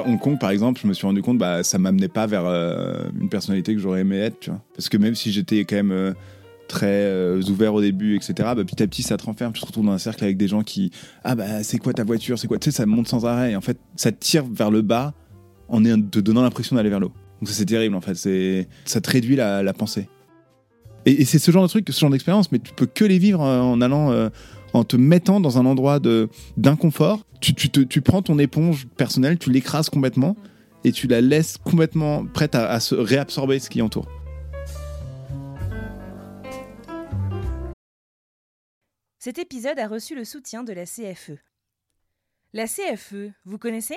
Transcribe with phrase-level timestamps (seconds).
[0.00, 3.04] Hong Kong, par exemple, je me suis rendu compte, bah, ça m'amenait pas vers euh,
[3.20, 4.60] une personnalité que j'aurais aimé être, tu vois.
[4.74, 6.12] Parce que même si j'étais quand même euh,
[6.68, 9.52] très euh, ouvert au début, etc., bah, petit à petit, ça te renferme.
[9.52, 10.90] Tu te retrouves dans un cercle avec des gens qui,
[11.22, 13.54] ah bah, c'est quoi ta voiture, c'est quoi, tu sais, ça monte sans arrêt.
[13.56, 15.14] En fait, ça te tire vers le bas
[15.68, 17.14] en te donnant l'impression d'aller vers le haut.
[17.40, 18.14] Donc ça, c'est terrible, en fait.
[18.14, 20.08] C'est, ça te réduit la, pensée.
[21.06, 23.18] Et, et c'est ce genre de truc, ce genre d'expérience, mais tu peux que les
[23.18, 24.30] vivre en allant,
[24.74, 26.00] en te mettant dans un endroit
[26.56, 27.24] d'inconfort.
[27.40, 30.36] Tu, prends ton éponge personnelle, tu l'écrases complètement
[30.84, 34.08] et tu la laisses complètement prête à se réabsorber ce qui entoure.
[39.24, 41.38] Cet épisode a reçu le soutien de la CFE.
[42.52, 43.96] La CFE, vous connaissez?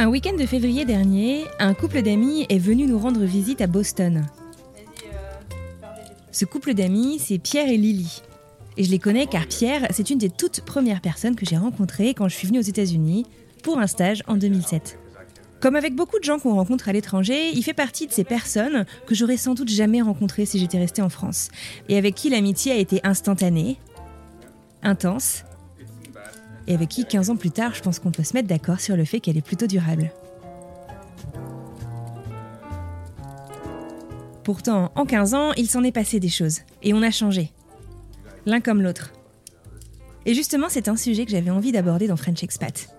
[0.00, 4.24] Un week-end de février dernier, un couple d'amis est venu nous rendre visite à Boston.
[6.30, 8.22] Ce couple d'amis, c'est Pierre et Lily.
[8.76, 12.14] Et je les connais car Pierre, c'est une des toutes premières personnes que j'ai rencontrées
[12.14, 13.26] quand je suis venue aux États-Unis
[13.64, 15.00] pour un stage en 2007.
[15.60, 18.86] Comme avec beaucoup de gens qu'on rencontre à l'étranger, il fait partie de ces personnes
[19.04, 21.48] que j'aurais sans doute jamais rencontrées si j'étais restée en France,
[21.88, 23.78] et avec qui l'amitié a été instantanée,
[24.84, 25.42] intense,
[26.68, 28.94] et avec qui 15 ans plus tard, je pense qu'on peut se mettre d'accord sur
[28.94, 30.12] le fait qu'elle est plutôt durable.
[34.44, 37.52] Pourtant, en 15 ans, il s'en est passé des choses, et on a changé.
[38.46, 39.12] L'un comme l'autre.
[40.26, 42.94] Et justement, c'est un sujet que j'avais envie d'aborder dans French Expat.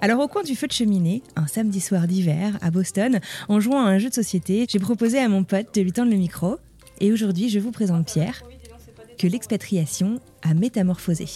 [0.00, 3.84] Alors au coin du feu de cheminée, un samedi soir d'hiver, à Boston, en jouant
[3.84, 6.58] à un jeu de société, j'ai proposé à mon pote de lui tendre le micro,
[7.00, 8.42] et aujourd'hui je vous présente Pierre,
[9.18, 11.26] que l'expatriation a métamorphosé.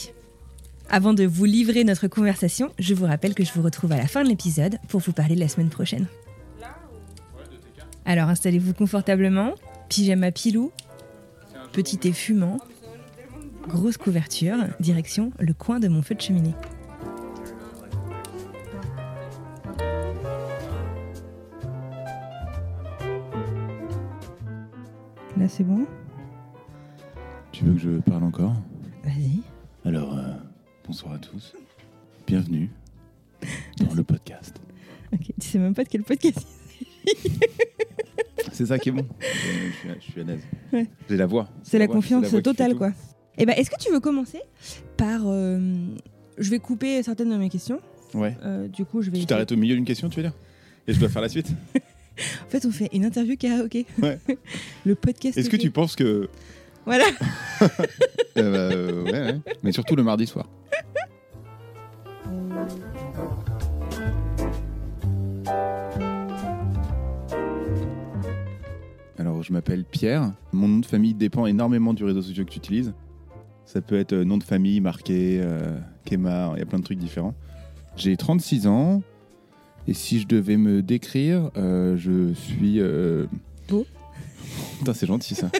[0.95, 4.07] Avant de vous livrer notre conversation, je vous rappelle que je vous retrouve à la
[4.07, 6.07] fin de l'épisode pour vous parler de la semaine prochaine.
[8.05, 9.55] Alors installez-vous confortablement,
[9.89, 10.71] pyjama pilou,
[11.73, 12.59] petit thé fumant,
[13.67, 16.55] grosse couverture, direction le coin de mon feu de cheminée.
[25.39, 25.87] Là c'est bon?
[27.51, 28.57] Tu veux que je parle encore?
[29.05, 29.41] Vas-y.
[29.85, 30.32] Alors, euh,
[30.87, 31.55] bonsoir à tous.
[32.27, 32.71] Bienvenue
[33.79, 34.57] dans le podcast.
[35.13, 36.47] Ok, tu sais même pas de quel podcast
[38.53, 39.07] C'est ça qui est bon.
[39.21, 39.27] je,
[39.79, 40.43] suis, je suis à l'aise.
[40.73, 40.87] Ouais.
[41.09, 41.49] J'ai la voix.
[41.63, 42.93] C'est la confiance la totale, quoi.
[43.39, 44.41] Eh ben, est-ce que tu veux commencer
[44.97, 45.23] par.
[45.27, 45.59] euh,
[46.39, 47.81] je vais couper certaines de mes questions.
[48.15, 48.37] Ouais.
[48.45, 49.19] Euh, du coup, je vais.
[49.19, 50.35] Tu t'arrêtes au milieu d'une question, tu veux dire?
[50.87, 51.49] Et je dois faire la suite?
[52.47, 53.87] En fait, on fait une interview karaoké.
[54.03, 54.19] Ouais.
[54.85, 55.39] Le podcast.
[55.39, 56.29] Est-ce que tu penses que.
[56.85, 57.05] Voilà.
[58.39, 59.41] Euh, bah, euh, ouais, ouais.
[59.63, 60.49] Mais surtout le mardi soir.
[69.43, 70.33] Alors, je m'appelle Pierre.
[70.53, 72.95] Mon nom de famille dépend énormément du réseau social que tu utilises.
[73.65, 76.85] Ça peut être euh, nom de famille marqué, euh, Kemar, il y a plein de
[76.85, 77.35] trucs différents.
[77.97, 79.03] J'ai 36 ans.
[79.89, 82.79] Et si je devais me décrire, euh, je suis.
[82.79, 83.27] euh,
[83.69, 83.85] Beau.
[84.79, 85.51] Putain, c'est gentil ça.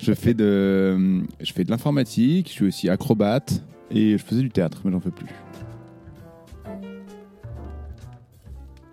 [0.00, 2.48] je fais de, je fais de l'informatique.
[2.48, 5.26] Je suis aussi acrobate et je faisais du théâtre, mais j'en fais plus.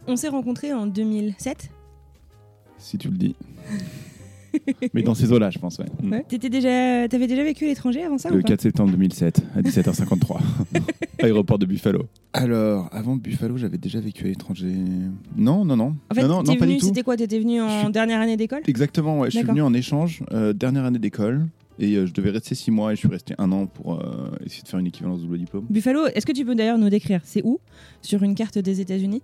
[0.05, 1.69] On s'est rencontrés en 2007.
[2.77, 3.37] Si tu le dis.
[4.93, 5.77] mais dans ces eaux-là, je pense.
[5.79, 5.85] Ouais.
[6.01, 6.11] Mm.
[6.11, 6.25] Ouais.
[6.27, 9.41] T'étais déjà, t'avais déjà vécu à l'étranger avant ça Le ou pas 4 septembre 2007
[9.55, 10.37] à 17h53,
[11.23, 12.03] aéroport de Buffalo.
[12.33, 14.73] Alors, avant Buffalo, j'avais déjà vécu à l'étranger.
[15.35, 15.95] Non, non, non.
[16.11, 16.87] En fait, non, non, t'es non, pas venu, du tout.
[16.87, 19.29] c'était quoi T'étais venu en suis- dernière année d'école Exactement, ouais.
[19.31, 21.45] Je suis venu en échange, euh, dernière année d'école.
[21.79, 24.29] Et euh, je devais rester six mois et je suis resté un an pour euh,
[24.45, 25.65] essayer de faire une équivalence double diplôme.
[25.71, 27.59] Buffalo, est-ce que tu peux d'ailleurs nous décrire C'est où?
[28.03, 29.23] Sur une carte des États-Unis?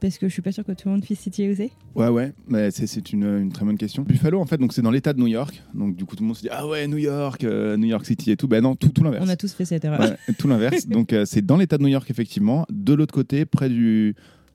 [0.00, 1.70] Parce que je suis pas sûr que tout le monde puisse situer où c'est.
[1.94, 4.02] Ouais, ouais, mais c'est, une, une très bonne question.
[4.02, 5.62] Buffalo, en fait, donc c'est dans l'État de New York.
[5.74, 8.04] Donc du coup, tout le monde se dit ah ouais, New York, euh, New York
[8.04, 8.46] City et tout.
[8.46, 9.24] Ben non, tout, tout l'inverse.
[9.26, 10.00] On a tous fait cette erreur.
[10.00, 10.86] Ouais, tout l'inverse.
[10.88, 14.14] Donc euh, c'est dans l'État de New York effectivement, de l'autre côté, près du,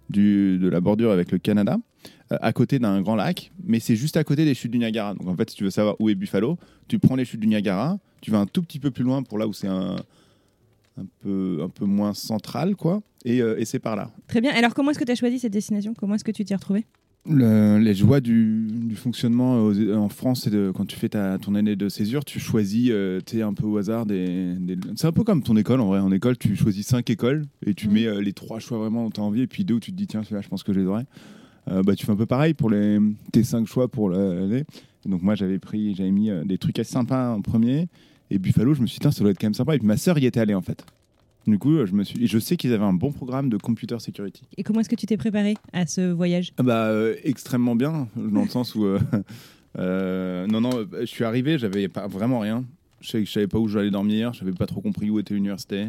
[0.10, 1.78] du de la bordure avec le Canada,
[2.32, 5.16] euh, à côté d'un grand lac, mais c'est juste à côté des chutes du Niagara.
[5.16, 6.58] Donc en fait, si tu veux savoir où est Buffalo,
[6.88, 9.40] tu prends les chutes du Niagara, tu vas un tout petit peu plus loin pour
[9.40, 9.96] là où c'est un
[10.98, 14.12] un peu un peu moins central quoi, et, euh, et c'est par là.
[14.28, 14.52] Très bien.
[14.54, 15.94] Alors, comment est-ce que tu as choisi cette destination?
[15.98, 16.86] Comment est-ce que tu t'y es retrouvé
[17.26, 21.38] Le- les joies du, du fonctionnement aux- en France, c'est de, quand tu fais ta,
[21.38, 24.56] ton année de césure, tu choisis euh, tu sais, un peu au hasard des.
[24.60, 26.00] des- c'est un peu comme ton école en vrai.
[26.00, 27.94] En école, tu choisis cinq écoles et tu Mhm.
[27.94, 29.92] mets euh, les trois choix vraiment dont tu as envie, et puis deux où tu
[29.92, 31.06] te dis, tiens, celui-là, je pense que je les aurais.
[31.70, 32.98] Euh, bah, tu fais un peu pareil pour les,
[33.32, 34.64] tes cinq choix pour l'année.
[35.06, 37.88] Donc, moi, j'avais pris, j'avais mis euh, des trucs assez sympas en premier.
[38.31, 39.75] Et Buffalo, je me suis dit, ça doit être quand même sympa.
[39.75, 40.86] Et puis ma sœur y était allée en fait.
[41.48, 44.00] Du coup, je me suis, et je sais qu'ils avaient un bon programme de computer
[44.00, 44.44] security.
[44.57, 46.54] Et comment est-ce que tu t'es préparé à ce voyage?
[46.57, 48.86] Ah Bah, euh, extrêmement bien, dans le sens où.
[48.86, 49.00] euh,
[49.78, 50.69] euh, non, non,
[51.00, 52.63] je suis arrivé, j'avais pas vraiment rien.
[53.01, 55.88] Je savais, je savais pas où j'allais dormir, j'avais pas trop compris où était l'université.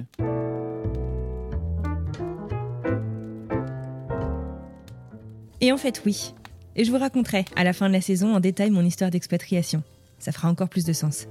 [5.60, 6.34] Et en fait, oui.
[6.74, 9.82] Et je vous raconterai à la fin de la saison en détail mon histoire d'expatriation.
[10.18, 11.28] Ça fera encore plus de sens.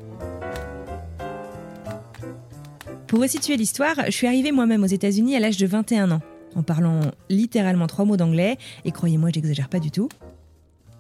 [3.08, 6.22] Pour resituer l'histoire, je suis arrivée moi-même aux États-Unis à l'âge de 21 ans,
[6.56, 10.08] en parlant littéralement trois mots d'anglais, et croyez-moi, j'exagère pas du tout.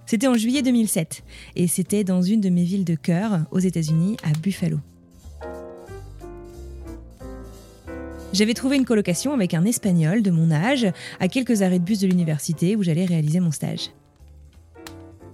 [0.05, 1.23] C'était en juillet 2007,
[1.55, 4.79] et c'était dans une de mes villes de cœur, aux États-Unis, à Buffalo.
[8.33, 10.87] J'avais trouvé une colocation avec un Espagnol de mon âge,
[11.19, 13.91] à quelques arrêts de bus de l'université où j'allais réaliser mon stage.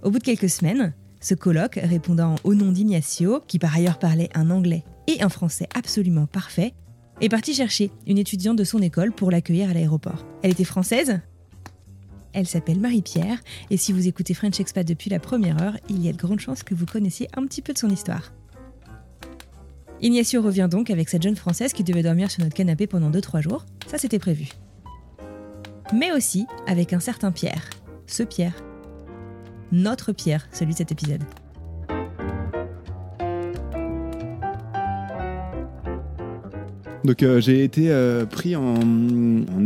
[0.03, 4.29] Au bout de quelques semaines, ce coloc, répondant au nom d'Ignacio, qui par ailleurs parlait
[4.35, 6.73] un anglais et un français absolument parfait,
[7.21, 10.25] est parti chercher une étudiante de son école pour l'accueillir à l'aéroport.
[10.43, 11.19] Elle était française
[12.33, 13.39] Elle s'appelle Marie-Pierre,
[13.71, 16.39] et si vous écoutez French Expat depuis la première heure, il y a de grandes
[16.39, 18.33] chances que vous connaissiez un petit peu de son histoire.
[20.01, 23.41] Ignacio revient donc avec cette jeune française qui devait dormir sur notre canapé pendant 2-3
[23.41, 24.49] jours, ça c'était prévu.
[25.93, 27.69] Mais aussi avec un certain Pierre,
[28.05, 28.53] ce Pierre.
[29.71, 31.23] Notre Pierre, celui de cet épisode.
[37.03, 38.75] Donc euh, j'ai été euh, pris en,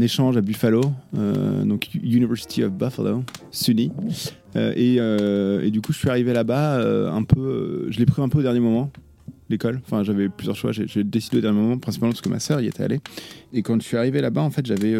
[0.01, 0.81] échange à Buffalo,
[1.17, 3.91] euh, donc University of Buffalo, SUNY.
[4.55, 6.81] Et, du coup, je suis arrivé là-bas
[7.11, 7.87] un peu.
[7.89, 8.91] je l'ai pris un peu au dernier moment,
[9.49, 9.79] l'école.
[9.85, 10.71] Enfin, j'avais plusieurs choix.
[10.71, 12.99] J'ai décidé au dernier moment, principalement parce que ma sœur y était allée.
[13.53, 14.95] Et quand je suis arrivé là-bas, en fait, j'avais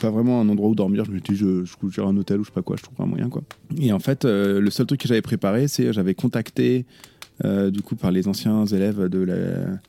[0.00, 1.04] pas vraiment un endroit où dormir.
[1.04, 2.82] Je me suis dit, je, je coucherai un hôtel ou je sais pas quoi, je
[2.82, 3.42] trouverai un moyen, quoi.
[3.80, 6.84] Et en fait, le seul truc que j'avais préparé, c'est j'avais contacté,
[7.44, 9.80] du coup, par les anciens élèves de la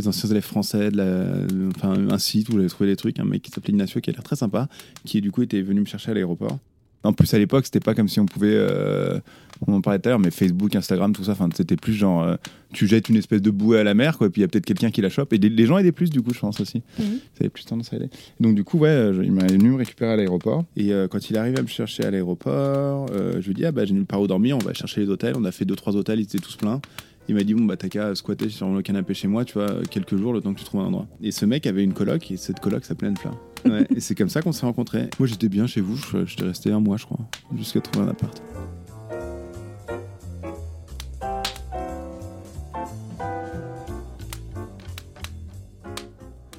[0.00, 1.26] les anciens élèves français, de la,
[1.76, 4.12] enfin un site où j'avais trouvé des trucs, un mec qui s'appelait Ignacio qui a
[4.12, 4.68] l'air très sympa,
[5.04, 6.58] qui du coup était venu me chercher à l'aéroport.
[7.02, 9.18] En plus à l'époque c'était pas comme si on pouvait, euh,
[9.66, 12.36] on en parlait tout à l'heure, mais Facebook, Instagram, tout ça, c'était plus genre euh,
[12.74, 14.48] tu jettes une espèce de bouée à la mer quoi, et puis il y a
[14.48, 16.60] peut-être quelqu'un qui la chope et les, les gens aidaient plus du coup je pense
[16.60, 17.04] aussi, Mhm.
[17.32, 18.10] ça avait plus tendance à aider.
[18.38, 21.30] Donc du coup ouais, euh, il m'a venu me récupérer à l'aéroport et euh, quand
[21.30, 24.04] il est arrivé à me chercher à l'aéroport, je lui dis ah bah j'ai nulle
[24.04, 26.24] part où dormir, on va chercher les hôtels, on a fait deux trois hôtels, ils
[26.24, 26.82] étaient tous pleins.
[27.28, 29.68] Il m'a dit bon bah t'as qu'à squatter sur le canapé chez moi, tu vois,
[29.88, 31.06] quelques jours le temps que tu trouves un endroit.
[31.22, 33.36] Et ce mec avait une coloc et cette coloc s'appelait Anne Fleur.
[33.66, 35.10] Ouais, et c'est comme ça qu'on s'est rencontrés.
[35.18, 37.18] Moi j'étais bien chez vous, je- j'étais resté un mois je crois,
[37.54, 38.40] jusqu'à trouver un appart.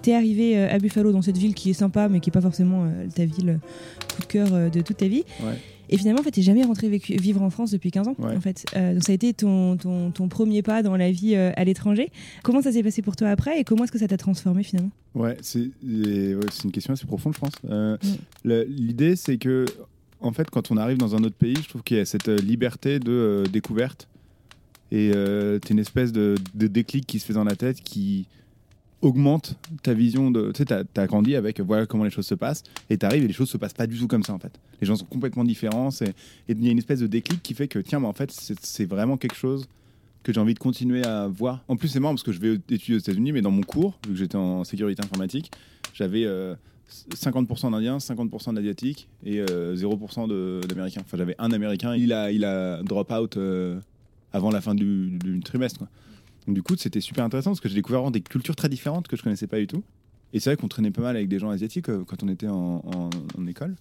[0.02, 2.42] T'es arrivé euh, à Buffalo dans cette ville qui est sympa mais qui est pas
[2.42, 5.24] forcément euh, ta ville euh, coup de cœur de toute ta vie.
[5.44, 5.58] Ouais.
[5.92, 8.16] Et finalement, en fait, t'es jamais rentré vécu- vivre en France depuis 15 ans.
[8.18, 8.36] Ouais.
[8.36, 11.36] En fait, Euh, donc ça a été ton, ton, ton premier pas dans la vie
[11.36, 12.10] euh, à l'étranger.
[12.44, 14.92] Comment ça s'est passé pour toi après et comment est-ce que ça t'a transformé finalement?
[15.16, 17.54] Ouais, c'est ouais, une question assez profonde, je pense.
[17.70, 17.98] Euh,
[18.46, 19.66] L'idée, c'est que,
[20.22, 22.28] en fait, quand on arrive dans un autre pays, je trouve qu'il y a cette
[22.28, 24.08] liberté de découverte.
[24.94, 28.28] Et t'as une espèce de, de déclic qui se fait dans la tête qui
[29.02, 30.52] augmente ta vision de.
[30.52, 33.24] Tu sais, t'as as grandi avec euh, voilà comment les choses se passent, et t'arrives
[33.24, 34.60] et les choses se passent pas du tout comme ça, en fait.
[34.80, 36.14] Les gens sont complètement différents, et
[36.50, 38.32] il y a une espèce de déclic qui fait que, tiens, mais en fait,
[38.62, 39.68] c'est vraiment quelque chose
[40.24, 41.64] que j'ai envie de continuer à voir.
[41.68, 43.98] En plus, c'est marrant parce que je vais étudier aux États-Unis, mais dans mon cours,
[44.06, 45.52] vu que j'étais en sécurité informatique,
[45.94, 46.54] j'avais euh,
[47.16, 51.02] 50% d'Indiens, 50% d'Asiatiques et euh, 0% de- d'Américains.
[51.04, 53.80] Enfin, j'avais un Américain, il a, il a drop out euh,
[54.34, 55.86] avant la fin du, trimestre.
[56.48, 59.08] Donc, du coup, c'était super intéressant parce que j'ai découvert vraiment des cultures très différentes
[59.08, 59.84] que je connaissais pas du tout.
[60.34, 62.48] Et c'est vrai qu'on traînait pas mal avec des gens asiatiques euh, quand on était
[62.48, 63.10] en,
[63.48, 63.76] école.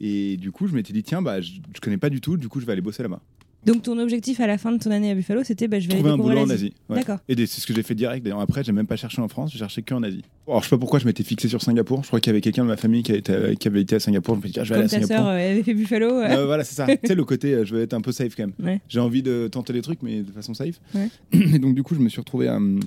[0.00, 2.48] Et du coup, je m'étais dit, tiens, bah, je, je connais pas du tout, du
[2.48, 3.20] coup, je vais aller bosser là-bas.
[3.66, 5.94] Donc ton objectif à la fin de ton année à Buffalo, c'était bah, je vais
[5.94, 6.48] Trouver aller un boulot en.
[6.50, 6.72] Asie.
[6.88, 6.96] ouais.
[6.96, 7.18] D'accord.
[7.28, 8.24] Et c'est ce que j'ai fait direct.
[8.24, 10.22] D'ailleurs, après, j'ai même pas cherché en France, j'ai cherché que en Asie.
[10.46, 12.02] Alors, je sais pas pourquoi je m'étais fixé sur Singapour.
[12.02, 13.96] Je crois qu'il y avait quelqu'un de ma famille qui, a été- qui avait été
[13.96, 14.36] à Singapour.
[14.36, 15.16] Je me suis dit, ah, je vais aller à ta Singapour.
[15.16, 16.06] sœur euh, avait fait Buffalo.
[16.20, 16.86] euh, voilà, c'est ça.
[16.96, 18.54] tu sais, le côté, euh, je veux être un peu safe quand même.
[18.64, 18.80] Ouais.
[18.88, 20.80] J'ai envie de tenter les trucs, mais de façon safe.
[20.94, 21.08] Ouais.
[21.32, 22.80] Et donc, du coup, je me suis retrouvé à hum,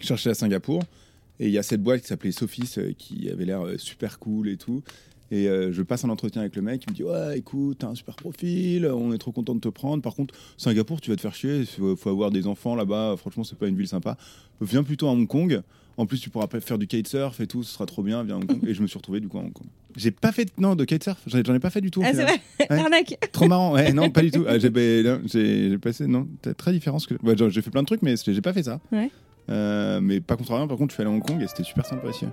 [0.00, 0.82] chercher à Singapour.
[1.38, 4.48] Et il y a cette boîte qui s'appelait Sophis euh, qui avait l'air super cool
[4.48, 4.82] et tout.
[5.32, 7.88] Et euh, je passe un entretien avec le mec, il me dit Ouais, écoute, t'as
[7.88, 10.02] un super profil, on est trop content de te prendre.
[10.02, 13.14] Par contre, Singapour, tu vas te faire chier, il faut, faut avoir des enfants là-bas,
[13.16, 14.16] franchement, c'est pas une ville sympa.
[14.60, 15.62] Viens plutôt à Hong Kong.
[15.96, 18.38] En plus, tu pourras faire du kitesurf et tout, ce sera trop bien, viens à
[18.38, 18.60] Hong Kong.
[18.66, 19.66] Et je me suis retrouvé du coup à Hong Kong.
[19.96, 22.00] J'ai pas fait non, de kitesurf, j'en ai, j'en ai pas fait du tout.
[22.04, 22.78] Ah, c'est vrai Ouais.
[22.78, 24.44] Arnaque Trop marrant, ouais, non, pas du tout.
[24.48, 26.98] Ah, j'ai, ben, non, j'ai- j'ai passé, non, très différent.
[26.98, 28.80] Ce que, ouais, genre, j'ai fait plein de trucs, mais j'ai pas fait ça.
[28.90, 29.10] Ouais.
[29.50, 31.64] Euh, mais pas contre rien, par contre, je suis allé à Hong Kong et c'était
[31.64, 32.24] super sympa ici.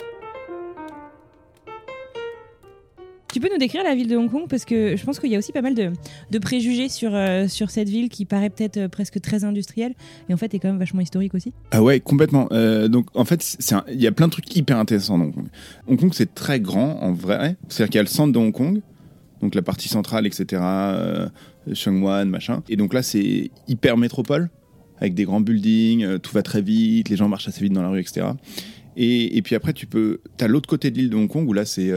[3.38, 4.46] Tu peux nous décrire la ville de Hong Kong?
[4.50, 7.70] Parce que je pense qu'il y a aussi pas mal de, préjugés sur, euh, sur
[7.70, 9.94] cette ville qui paraît peut-être euh, presque très industrielle
[10.27, 11.53] et en fait est quand même vachement historique aussi.
[11.70, 12.48] Ah ouais, complètement.
[12.51, 13.56] Euh, donc en fait,
[13.94, 15.48] il y a plein de trucs hyper intéressants dans Hong Kong.
[15.88, 17.58] Hong Kong, c'est très grand en vrai.
[17.70, 18.82] C'est-à-dire qu'il y a le centre de Hong Kong,
[19.44, 20.60] donc la partie centrale, etc.
[20.60, 21.29] Euh,
[21.72, 22.63] Sheung-Wan, machin.
[22.70, 24.50] Et donc là, c'est hyper métropole,
[25.00, 27.89] avec des grands buildings, tout va très vite, les gens marchent assez vite dans la
[27.89, 28.29] rue, etc.
[28.96, 30.22] Et, et puis après, tu peux.
[30.38, 31.91] T'as l'autre côté de l'île de Hong Kong où là, c'est.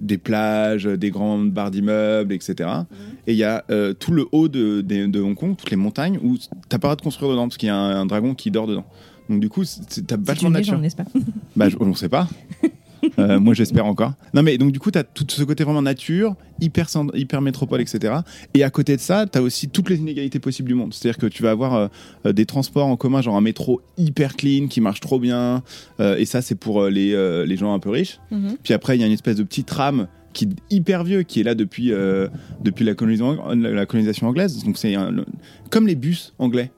[0.00, 2.68] Des plages, des grandes barres d'immeubles, etc.
[3.26, 5.76] Et il y a euh, tout le haut de, de- de Hong Kong, toutes les
[5.76, 6.36] montagnes, où
[6.68, 8.50] t'as pas le droit de construire dedans, parce qu'il y a un, un dragon qui
[8.50, 8.84] dort dedans.
[9.28, 9.62] Donc du coup,
[10.06, 10.78] t'as vachement de nature.
[10.78, 11.04] n'est-ce pas
[11.54, 12.28] Bah, on sait pas.
[13.18, 14.12] Euh, moi, j'espère encore.
[14.34, 18.14] Non, mais donc du coup, t'as tout ce côté vraiment nature, hyper, hyper métropole, etc.
[18.54, 20.94] Et à côté de ça, t'as aussi toutes les inégalités possibles du monde.
[20.94, 21.88] C'est-à-dire que tu vas avoir euh,
[22.26, 25.62] euh, des transports en commun, genre un métro hyper clean, qui marche trop bien.
[26.00, 27.10] Euh, et ça, c'est pour les,
[27.46, 28.20] les gens un peu riches.
[28.30, 28.56] Mhm.
[28.62, 31.40] Puis après, il y a une espèce de petit tram qui est hyper vieux, qui
[31.40, 31.92] est là depuis,
[32.62, 34.62] depuis la, colonisation, la colonisation anglaise.
[34.64, 34.94] Donc c'est
[35.70, 36.70] comme les bus anglais.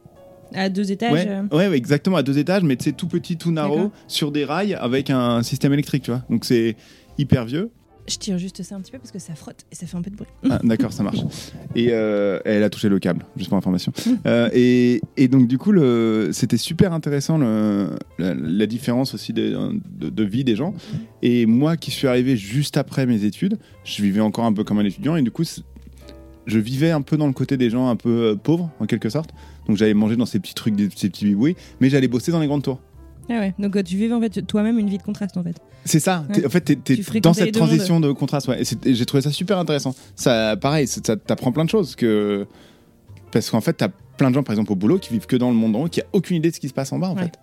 [0.54, 1.12] À deux étages.
[1.12, 4.30] Ouais, euh, ouais, ouais, exactement, à deux étages, mais c'est tout petit, tout narrow, sur
[4.32, 6.22] des rails avec un système électrique, tu vois.
[6.30, 6.76] Donc c'est
[7.18, 7.70] hyper vieux.
[8.08, 10.02] Je tire juste ça un petit peu parce que ça frotte et ça fait un
[10.02, 10.26] peu de bruit.
[10.50, 11.20] Ah, D'accord, ça marche.
[11.76, 13.92] Et euh, elle a touché le câble, juste pour information.
[14.26, 15.72] Euh, et, et donc, du coup,
[16.32, 19.56] c'était super intéressant le- la, la différence aussi de,
[20.00, 20.74] de- de vie des gens.
[21.22, 24.80] Et moi qui suis arrivé juste après mes études, je vivais encore un peu comme
[24.80, 25.14] un étudiant.
[25.14, 25.44] Et du coup,
[26.46, 29.10] je vivais un peu dans le côté des gens un peu euh, pauvres, en quelque
[29.10, 29.30] sorte.
[29.68, 32.46] Donc, j'allais manger dans ces petits trucs, ces petits bibouis, mais j'allais bosser dans les
[32.46, 32.80] grandes tours.
[33.30, 35.54] Ah ouais, donc euh, tu vivais en fait toi-même une vie de contraste en fait.
[35.84, 36.24] C'est ça.
[36.28, 36.44] Ouais.
[36.44, 37.52] En fait, t'es, dans cette mondes.
[37.54, 38.48] transition de contraste.
[38.48, 38.60] Ouais.
[38.60, 39.94] Et, c'est- et j'ai trouvé ça super intéressant.
[40.16, 41.94] Ça, pareil, ça, ça t'apprend plein de choses.
[41.94, 42.46] Que...
[43.30, 45.50] Parce qu'en fait, t'as plein de gens, par exemple, au boulot, qui vivent que dans
[45.50, 47.08] le monde en haut, qui a aucune idée de ce qui se passe en bas,
[47.10, 47.22] en Ouais.
[47.22, 47.38] fait.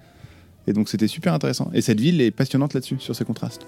[0.68, 1.72] Et donc, c'était super intéressant.
[1.74, 3.66] Et cette ville est passionnante là-dessus, sur ces contrastes.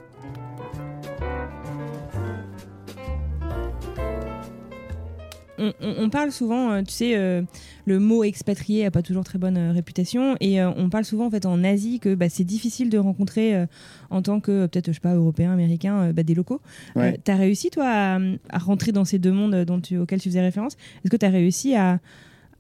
[5.82, 7.42] On, parle souvent, euh, tu sais, euh,
[7.86, 11.28] le mot expatrié a pas toujours très bonne euh, réputation et euh, on parle souvent
[11.28, 13.66] en fait en Asie que bah, c'est difficile de rencontrer
[14.10, 16.62] en tant que peut-être je sais pas européen, américain, bah, des locaux.
[16.96, 17.20] Ouais.
[17.24, 20.30] tu as réussi toi à, à rentrer dans ces deux mondes dont tu, auxquels tu
[20.30, 20.74] faisais référence?
[21.04, 22.00] Est-ce que tu as réussi à,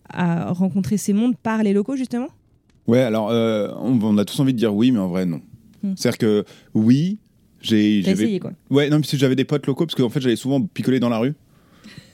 [0.10, 2.27] à rencontrer ces mondes par les locaux justement?
[2.88, 3.27] Ouais, alors,
[3.81, 5.41] on, on a tous envie de dire oui, mais en vrai, non.
[5.84, 5.93] Hmm.
[5.96, 7.17] C'est-à-dire que oui,
[7.62, 8.00] j'ai.
[8.00, 11.00] Essayé quoi Ouais, non, que j'avais des potes locaux, parce qu'en fait, j'allais souvent picoler
[11.00, 11.34] dans la rue.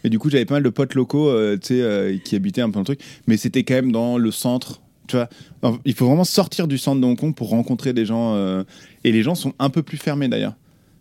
[0.07, 2.61] Et du coup, j'avais pas mal de potes locaux, euh, tu sais, euh, qui habitaient
[2.61, 3.01] un peu dans le truc.
[3.27, 5.27] Mais c'était quand même dans le centre, tu vois.
[5.61, 8.35] Alors, il faut vraiment sortir du centre de Hong Kong pour rencontrer des gens.
[8.35, 8.63] euh,
[9.03, 10.55] et les gens sont un peu plus fermés, d'ailleurs.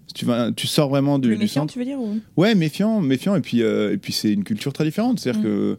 [0.09, 1.73] Si Tu, vas, tu sors vraiment du, Le du méfiant, centre.
[1.73, 2.19] tu veux dire ou...
[2.37, 3.37] Ouais, méfiant, méfiant.
[3.37, 5.21] Et puis, euh, et puis c'est une culture très différente.
[5.21, 5.45] C'est-à-dire Mm.
[5.45, 5.79] que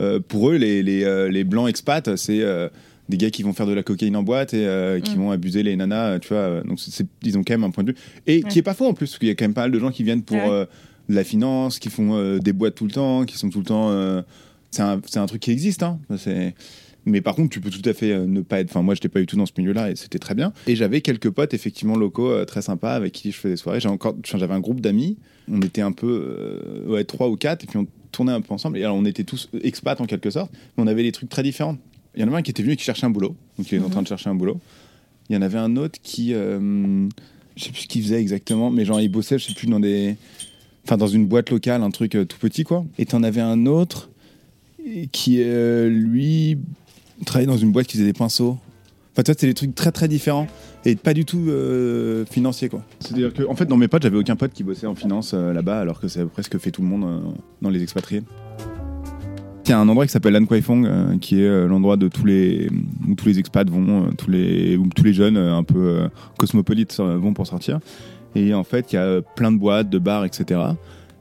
[0.00, 2.68] euh, pour eux, les, les, euh, les blancs expats, c'est euh,
[3.08, 5.18] des gars qui vont faire de la cocaïne en boîte et euh, qui Mm.
[5.20, 6.38] vont abuser les nanas, tu vois.
[6.38, 7.98] euh, Donc, c'est- c'est- ils ont quand même un point de vue.
[8.26, 8.50] Et Ouais.
[8.50, 9.78] qui est pas faux en plus, parce qu'il y a quand même pas mal de
[9.78, 10.50] gens qui viennent pour Ah ouais.
[10.52, 10.66] euh,
[11.08, 13.64] de la finance, qui font euh, des boîtes tout le temps, qui sont tout le
[13.64, 13.90] temps.
[13.90, 14.22] euh,
[14.70, 15.82] c'est un, un truc qui existe.
[15.82, 15.98] Hein.
[17.08, 18.68] Mais par contre, tu peux tout à fait euh, ne pas être.
[18.70, 20.52] Enfin, moi, je n'étais pas du tout dans ce milieu-là et c'était très bien.
[20.66, 23.78] Et j'avais quelques potes, effectivement, locaux très sympas avec qui je faisais des soirées.
[23.78, 25.16] J'ai encore, j'avais un groupe d'amis.
[25.48, 28.78] On était un peu, ouais, trois ou quatre, et puis on tournait un peu ensemble.
[28.78, 31.44] Et alors, on était tous expats en quelque sorte, mais on avait des trucs très
[31.44, 31.78] différents.
[32.16, 33.36] Il y en avait un qui était venu et qui cherchait un boulot.
[33.56, 33.90] Donc, il est en Mhm.
[33.90, 34.58] train de chercher un boulot.
[35.30, 37.06] Il y en avait un autre qui, euh,
[37.56, 39.78] je sais plus ce qu'il faisait exactement, mais genre, il bossait, je sais plus, dans
[39.80, 40.16] des,
[40.86, 42.84] enfin, dans une boîte locale, un truc euh, tout petit, quoi.
[42.98, 44.08] Et t'en avais un autre
[45.10, 46.58] qui, euh, lui,
[47.24, 48.58] travaillait dans une boîte qui faisait des pinceaux.
[49.12, 50.46] Enfin, vois, c'était des trucs très très différents
[50.84, 52.84] et pas du tout euh, financiers, quoi.
[53.00, 55.52] C'est-à-dire que, en fait, dans mes potes, j'avais aucun pote qui bossait en finance euh,
[55.52, 58.22] là-bas, alors que c'est presque fait tout le monde dans les expatriés.
[59.64, 62.06] Il y a un endroit qui s'appelle Lan Kwai Fong, euh, qui est l'endroit de
[62.08, 62.70] tous les
[63.08, 67.32] où tous les expats vont, tous les où tous les jeunes un peu cosmopolites vont
[67.32, 67.80] pour sortir.
[68.34, 70.60] Et en fait, il y a euh, plein de boîtes, de bars, etc.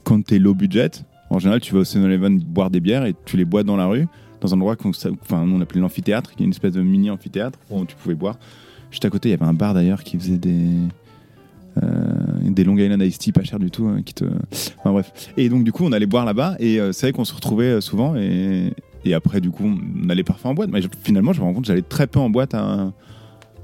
[0.03, 0.91] Quand t'es low budget,
[1.29, 3.87] En général, tu vas au 7-Eleven boire des bières et tu les bois dans la
[3.87, 4.07] rue,
[4.41, 7.57] dans un endroit qu'on enfin, on appelait l'amphithéâtre, qui est une espèce de mini amphithéâtre
[7.71, 8.37] où tu pouvais boire.
[8.91, 10.67] Juste à côté, il y avait un bar d'ailleurs qui faisait des.
[11.81, 11.89] euh,
[12.43, 14.23] des Long Island Iced Tea pas cher du tout hein, qui te
[14.85, 17.33] bref et donc du coup on allait boire là-bas et euh, c'est vrai qu'on se
[17.33, 18.71] retrouvait euh, souvent et,
[19.13, 21.81] après du coup on allait parfois en boîte mais finalement je me rends compte j'allais
[21.81, 22.91] très peu en boîte à-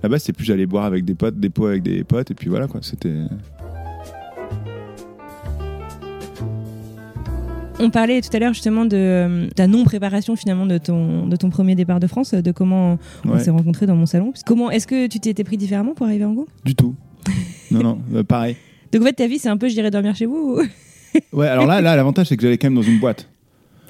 [0.03, 2.49] là-bas c'est plus j'allais boire avec des potes des pots avec des potes et puis
[2.49, 2.79] voilà quoi.
[2.83, 3.15] C'était
[7.83, 11.49] On parlait tout à l'heure justement de euh, ta non-préparation finalement de ton, de ton
[11.49, 14.33] premier départ de France, de comment on ouais, s'est rencontrés dans mon salon.
[14.45, 16.93] Comment Est-ce que tu t'étais pris différemment pour arriver en Hong Kong du tout.
[17.71, 18.55] Non non euh, pareil.
[18.91, 21.65] Donc en fait ta vie c'est un peu j'irai dormir chez vous ou- ouais alors
[21.65, 23.27] là là l'avantage c'est que j'allais quand même dans une boîte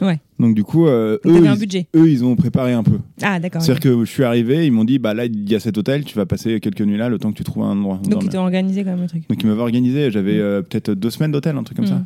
[0.02, 0.20] Ouais.
[0.40, 1.88] donc du coup euh, eux, un ils- budget.
[1.96, 3.62] eux ils ont préparé un peu Ah d'accord.
[3.62, 6.04] c'est-à-dire que je suis arrivé ils m'ont dit bah là il y a cet hôtel
[6.06, 8.30] tu vas passer quelques nuits là le temps que tu trouves un endroit Donc ils
[8.30, 9.30] t'ont organisé quand même le truc.
[9.30, 10.42] Donc ils m'avaient organisé, j'avais Mm.
[10.42, 11.90] euh, peut-être deux semaines d'hôtel, un truc comme Mm.
[11.90, 12.06] ça.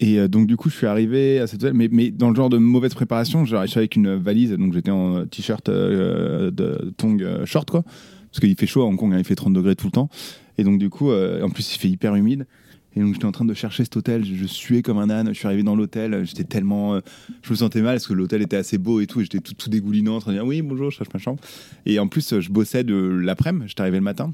[0.00, 2.34] Et euh, donc du coup je suis arrivé à cet hôtel, mais, mais dans le
[2.36, 7.18] genre de mauvaise préparation, je suis avec une valise, donc j'étais en t-shirt de tongs
[7.20, 9.76] euh, short quoi, parce qu'il fait chaud à Hong Kong, hein, il fait 30 degrés
[9.76, 10.08] tout le temps.
[10.56, 12.46] Et donc du coup, en plus il fait hyper humide.
[12.96, 15.28] Et donc j'étais en train de chercher cet hôtel, je, je suais comme un âne,
[15.28, 16.94] je suis arrivé dans l'hôtel, j'étais tellement...
[16.94, 17.00] euh,
[17.42, 19.54] je me sentais mal parce que l'hôtel était assez beau et tout, et j'étais tout,
[19.54, 21.38] tout dégoulinant en train de dire oui bonjour, je cherche ma chambre.
[21.86, 24.32] Et en plus je bossais de l'après-midi, j'étais arrivé le matin.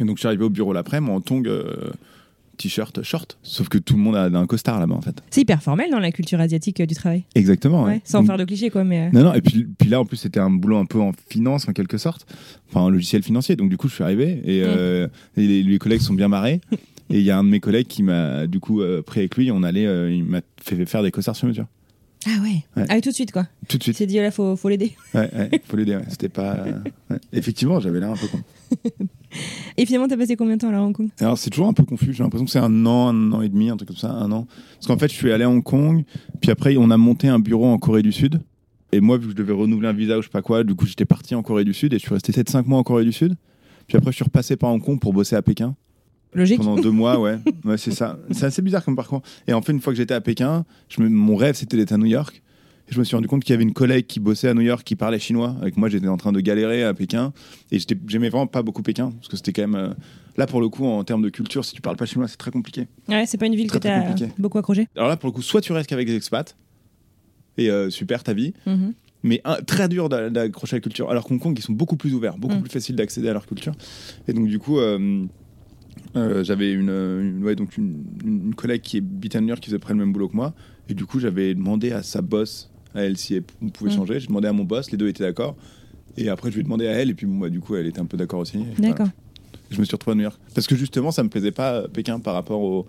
[0.00, 1.90] Et donc je suis arrivé au bureau l'après-midi en tongs euh,
[2.58, 3.38] t-shirt short.
[3.42, 5.22] Sauf que tout le monde a un costard là-bas en fait.
[5.30, 7.24] C'est hyper formel dans la culture asiatique euh, du travail.
[7.34, 7.84] Exactement.
[7.84, 8.00] Ouais, ouais.
[8.04, 9.08] sans Donc- faire de clichés quoi mais...
[9.08, 11.12] euh, Non, non, et puis, puis là en plus c'était un boulot un peu en
[11.28, 12.26] finance en quelque sorte,
[12.68, 13.56] enfin un logiciel financier.
[13.56, 16.60] Donc du coup je suis arrivé et, et les, les collègues sont bien marrés.
[17.12, 19.36] Et il y a un de mes collègues qui m'a du coup euh, pris avec
[19.36, 21.66] lui, on allait, euh, il m'a fait faire des costards sur mesure.
[22.26, 22.64] Ah ouais.
[22.76, 22.86] Ouais.
[22.88, 23.46] Ah oui, tout de suite quoi.
[23.68, 23.96] Tout de Il suite.
[23.96, 24.92] s'est dit là faut, faut l'aider.
[25.14, 25.96] Ouais, ouais, faut l'aider.
[25.96, 26.04] ouais.
[26.08, 26.64] C'était pas.
[27.10, 27.16] ouais.
[27.32, 28.38] Effectivement, j'avais l'air un peu con.
[29.76, 31.08] Et finalement t'as passé combien de temps à Hong Kong?
[31.20, 32.12] Alors c'est toujours un peu confus.
[32.14, 34.30] J'ai l'impression que c'est un an, un an et demi, un truc comme ça, un
[34.32, 34.46] an.
[34.74, 36.04] Parce qu'en fait, je suis allé à Hong Kong,
[36.40, 38.40] puis après on a monté un bureau en Corée du Sud.
[38.92, 40.74] Et moi, vu que je devais renouveler un visa ou je sais pas quoi, du
[40.74, 43.04] coup j'étais parti en Corée du Sud et je suis resté 7-5 mois en Corée
[43.04, 43.34] du Sud.
[43.88, 45.74] Puis après, je suis repassé par Hong Kong pour bosser à Pékin
[46.34, 46.58] Logique.
[46.58, 47.38] pendant deux mois, ouais.
[47.64, 48.18] Ouais, c'est ça.
[48.30, 49.22] C'est assez bizarre comme parcours.
[49.46, 51.92] Et en fait, une fois que j'étais à Pékin, je me- mon rêve c'était d'être
[51.92, 52.42] à New York.
[52.88, 54.60] Et je me suis rendu compte qu'il y avait une collègue qui bossait à New
[54.62, 55.54] York qui parlait chinois.
[55.60, 57.32] Avec moi, j'étais en train de galérer à Pékin.
[57.70, 59.10] Et j'aimais vraiment pas beaucoup Pékin.
[59.12, 59.74] Parce que c'était quand même.
[59.76, 59.94] euh,
[60.38, 62.50] Là, pour le coup, en termes de culture, si tu parles pas chinois, c'est très
[62.50, 62.88] compliqué.
[63.08, 64.32] Ouais, c'est pas une ville Très, que compliqué.
[64.38, 64.88] beaucoup accroché.
[64.96, 66.56] Alors là, pour le coup, soit tu restes qu'avec des expats.
[67.58, 68.54] Et euh, super ta vie.
[68.66, 68.94] Mhm.
[69.24, 71.10] Mais un- très dur d'a- d'accrocher à la culture.
[71.10, 72.62] Alors qu'Hong Kong, ils sont beaucoup plus ouverts, beaucoup Mm.
[72.62, 73.74] plus facile d'accéder à leur culture.
[74.26, 75.24] Et donc, du coup, euh,
[76.16, 79.94] euh, j'avais une, une- ouais, donc une, une collègue qui est York qui faisait près
[79.94, 80.54] le même boulot que moi.
[80.88, 83.94] Et du coup, j'avais demandé à sa boss, à elle, si elle p- pouvait Mm.
[83.94, 84.20] changer.
[84.20, 85.56] J'ai demandé à mon boss, les deux étaient d'accord.
[86.16, 87.86] Et après, je lui ai demandé à elle, et puis bon, bah, du coup, elle
[87.86, 88.58] était un peu d'accord aussi.
[88.76, 88.92] Voilà.
[88.92, 89.08] D'accord.
[89.70, 90.38] Je me suis retrouvé à New York.
[90.54, 92.86] Parce que justement, ça me plaisait pas euh, Pékin par rapport au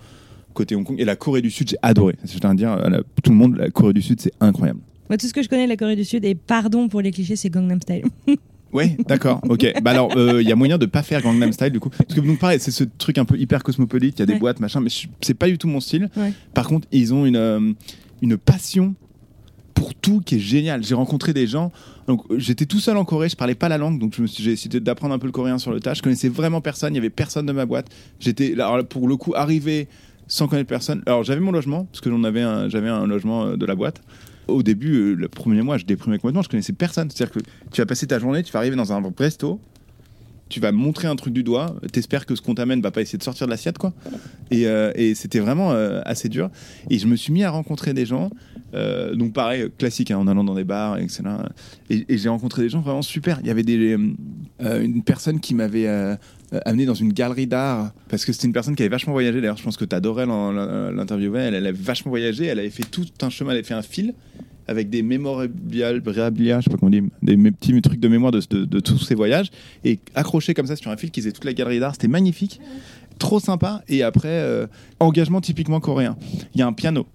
[0.54, 1.00] côté Hong Kong.
[1.00, 2.16] Et la Corée du Sud, j'ai adoré.
[2.26, 4.80] Je tiens à dire, à la- tout le monde, la Corée du Sud, c'est incroyable.
[5.10, 7.12] Moi, tout ce que je connais de la Corée du Sud, et pardon pour les
[7.12, 8.04] clichés, c'est Gangnam Style.
[8.74, 9.74] Ouais, d'accord, ok.
[9.82, 11.90] Bah alors, il y a moyen de pas faire Gangnam Style du coup.
[11.90, 14.34] Parce que donc pareil, c'est ce truc un peu hyper cosmopolite, il y a des
[14.34, 14.40] Ouais.
[14.40, 14.90] boîtes, machin, mais
[15.22, 16.10] c'est pas du tout mon style.
[16.18, 16.34] Ouais.
[16.54, 17.72] Par contre, ils ont une, euh,
[18.22, 18.96] une passion
[19.74, 20.84] pour tout qui est génial.
[20.84, 21.72] J'ai rencontré des gens,
[22.08, 24.28] donc euh, j'étais tout seul en Corée, je parlais pas la langue, donc je me
[24.28, 25.94] suis- j'ai essayé d'apprendre un peu le coréen sur le tas.
[25.94, 27.88] Je connaissais vraiment personne, il y avait personne de ma boîte.
[28.20, 29.88] J'étais, alors pour le coup, arrivé
[30.28, 31.02] sans connaître personne.
[31.06, 34.02] Alors j'avais mon logement, parce que j'en avais j'avais un logement euh, de la boîte.
[34.48, 37.10] Au début, euh, le premier mois, je déprimais complètement, je connaissais personne.
[37.10, 37.40] C'est-à-dire que
[37.72, 39.60] tu vas passer ta journée, tu vas arriver dans un resto,
[40.50, 43.18] tu vas montrer un truc du doigt, t'espères que ce qu'on t'amène va pas essayer
[43.18, 43.94] de sortir de l'assiette, quoi.
[44.52, 46.50] Et, euh, c'était vraiment euh, assez dur.
[46.90, 48.30] Et je me suis mis à rencontrer des gens,
[48.74, 51.22] euh, donc pareil, classique, hein, en allant dans des bars, etc.
[51.90, 53.40] Et, et j'ai rencontré des gens vraiment super.
[53.42, 53.98] Il y avait des,
[54.62, 56.16] euh, une personne qui m'avait euh,
[56.66, 59.42] amené dans une galerie d'art, parce que c'était une personne qui avait vachement voyagé.
[59.42, 61.42] D'ailleurs, je pense que tu adorais l'interviewer.
[61.42, 63.82] Elle, elle avait vachement voyagé, elle avait fait tout un chemin, elle avait fait un
[63.82, 64.14] fil
[64.68, 68.80] avec des mémorials, je sais pas comment on dit, des petits trucs de mémoire de,
[68.80, 69.50] tous ces voyages,
[69.84, 71.94] et accroché comme ça sur un fil qui faisait toute la galerie d'art.
[71.94, 72.60] C'était magnifique,
[73.20, 73.84] trop sympa.
[73.88, 74.68] Et après, euh,
[75.00, 76.16] engagement typiquement coréen.
[76.54, 77.08] Il y a un piano.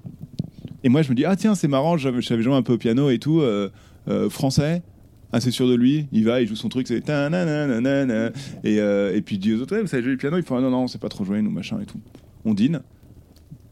[0.85, 2.79] Et moi, je me dis, ah tiens, c'est marrant, je savais jouer un peu au
[2.79, 3.71] piano et tout, euh,
[4.09, 4.83] euh, français.
[5.31, 9.37] Assez sûr de lui, il va, il joue son truc, c'est et, euh, et puis
[9.37, 10.87] il dit aux autres, vous savez jouer du piano, il faut ah, non, non, on
[10.87, 12.01] sait pas trop jouer, nous, machin et tout.
[12.47, 12.81] On dîne.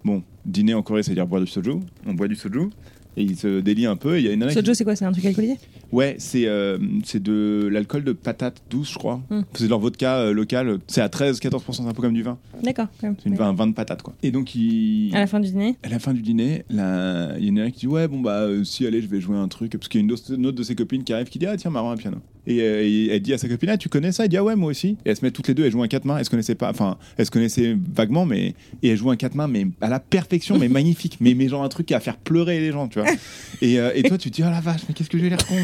[0.05, 1.81] Bon, dîner en Corée, c'est-à-dire boire du soju.
[2.07, 2.69] On boit du soju.
[3.17, 4.17] Et il se délie un peu.
[4.17, 5.57] et Il y a une nana Sojo, c'est quoi C'est un truc alcoolisé?
[5.93, 9.21] Ouais, c'est euh, c'est de l'alcool de patate douce, je crois.
[9.31, 9.43] Hmm.
[9.55, 10.79] C'est de leur vodka euh, local.
[10.87, 12.39] C'est à 13-14%, c'est un peu comme du vin.
[12.63, 13.17] D'accord, quand même.
[13.23, 14.15] C'est une vin, un vin de patate, quoi.
[14.23, 15.11] Et donc, il...
[15.15, 17.71] À la fin du dîner à la fin du dîner, il y en a une
[17.73, 19.73] qui dit Ouais, bon, bah, euh, si, allez, je vais jouer un truc.
[19.73, 21.47] Parce qu'il y a une autre, une autre de ses copines qui arrive qui dit
[21.47, 22.19] Ah, tiens, marrant, un piano.
[22.47, 24.25] Et, euh, et elle dit à sa copine, ah, tu connais ça?
[24.25, 24.97] Elle dit, ah ouais, moi aussi.
[25.05, 26.19] Et elles se mettent toutes les deux, elles jouent un quatre mains.
[26.19, 28.55] Elles se connaissaient pas, enfin, elles se connaissaient vaguement, mais.
[28.83, 31.19] Et elles jouent un quatre mains, mais à la perfection, mais magnifique.
[31.21, 33.09] Mais, mais genre un truc qui va faire pleurer les gens, tu vois.
[33.63, 35.39] Et, euh, et toi, tu te dis, oh la vache, mais qu'est-ce que j'ai l'air
[35.47, 35.55] con?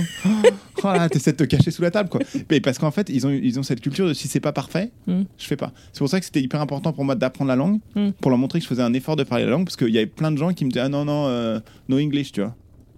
[0.85, 2.20] Oh là, t'essaies de te cacher sous la table, quoi.
[2.51, 4.90] Mais parce qu'en fait, ils ont, ils ont cette culture de si c'est pas parfait,
[5.07, 5.22] Mm.
[5.38, 5.72] je fais pas.
[5.92, 8.11] C'est pour ça que c'était hyper important pour moi d'apprendre la langue, Mm.
[8.20, 9.98] pour leur montrer que je faisais un effort de parler la langue, parce qu'il y
[9.98, 12.55] avait plein de gens qui me disaient, ah non, non, euh, no English, tu vois.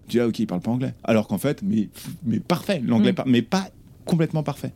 [0.06, 0.94] Je dis, ah ok, il parle pas anglais.
[1.04, 1.88] Alors qu'en fait, mais,
[2.24, 3.16] mais parfait, l'anglais, Mm.
[3.16, 3.68] par- mais pas
[4.04, 4.72] complètement parfait.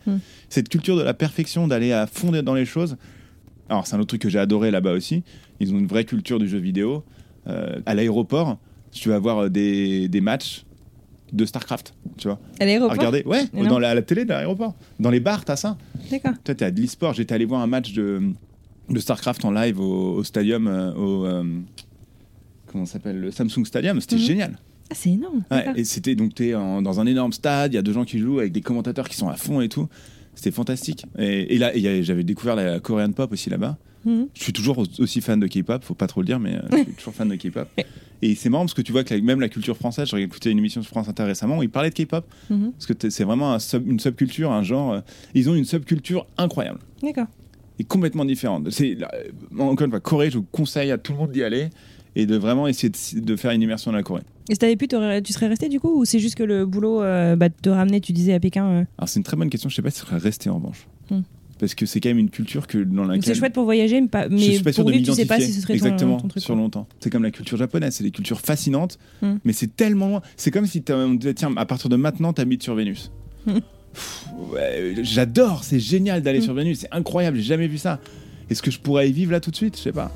[0.49, 2.97] Cette culture de la perfection, d'aller à fond dans les choses.
[3.69, 5.23] Alors, c'est un autre truc que j'ai adoré là-bas aussi.
[5.61, 7.05] Ils ont une vraie culture du jeu vidéo.
[7.47, 8.59] Euh, à l'aéroport,
[8.91, 10.65] tu vas voir euh, des, des matchs
[11.33, 12.39] de StarCraft, tu vois.
[12.61, 13.69] À l'aéroport regarder, ouais, Mais non.
[13.69, 14.75] dans la, la télé de l'aéroport.
[15.01, 15.77] Dans les bars, t'as ça.
[16.11, 16.33] D'accord.
[16.45, 17.15] Toi, t'es à de l'e-sport.
[17.15, 18.21] J'étais allé voir un match de,
[18.89, 21.27] de StarCraft en live au, au stadium, euh, au.
[21.27, 21.45] euh,
[22.67, 24.01] comment ça s'appelle Le Samsung Stadium.
[24.01, 24.23] C'était Mhm.
[24.23, 24.59] génial.
[24.91, 25.43] Ah, c'est énorme.
[25.51, 25.75] Ouais, d'accord.
[25.77, 28.19] et c'était donc t'es en- dans un énorme stade, il y a deux gens qui
[28.19, 29.87] jouent avec des commentateurs qui sont à fond et tout.
[30.35, 31.05] C'était fantastique.
[31.19, 33.77] Et, et là, et y a- j'avais découvert la Korean pop aussi là-bas.
[34.07, 34.29] Mhm.
[34.33, 36.77] Je suis toujours aussi fan de K-pop, faut pas trop le dire, mais euh, je
[36.77, 37.69] suis toujours fan de K-pop.
[38.23, 40.51] Et c'est marrant parce que tu vois que la- même la culture française, j'ai écouté
[40.51, 42.25] une émission sur France Inter récemment où ils parlaient de K-pop.
[42.51, 42.73] Mhm.
[42.73, 44.93] Parce que c'est vraiment un sub- une subculture, un genre.
[44.93, 45.01] euh,
[45.35, 47.27] ils ont une subculture incroyable D'accord.
[47.79, 48.71] et complètement différente.
[48.71, 51.69] C'est euh, encore une fois, Corée, je vous conseille à tout le monde d'y aller
[52.17, 54.23] et de vraiment essayer de, de faire une immersion dans la Corée.
[54.49, 57.03] Et si t'avais pu, tu serais resté du coup Ou c'est juste que le boulot
[57.03, 59.69] euh, bah, te ramener, tu disais à Pékin euh, Alors c'est une très bonne question.
[59.69, 60.89] Je sais pas si je serais resté en revanche.
[61.11, 61.21] Hmm.
[61.59, 64.07] Parce que c'est quand même une culture que dans laquelle C'est chouette pour voyager, mais,
[64.09, 65.87] pas, je mais suis pas sûr pour de tu sais pas si ce serait ton-
[65.87, 66.43] exactement ton, truc.
[66.43, 66.87] sur longtemps.
[67.01, 69.37] C'est comme la culture japonaise, c'est des cultures fascinantes, Hmm.
[69.45, 70.23] mais c'est tellement loin.
[70.37, 73.11] C'est comme si on disait tiens à partir de maintenant t'habites sur Vénus.
[73.47, 73.59] Hmm.
[74.53, 76.43] Ouais, J'adore, c'est génial d'aller Hmm.
[76.43, 77.99] sur Vénus, c'est incroyable, j'ai jamais vu ça.
[78.51, 79.77] Est-ce que je pourrais y vivre là tout de suite?
[79.77, 80.13] Je sais pas.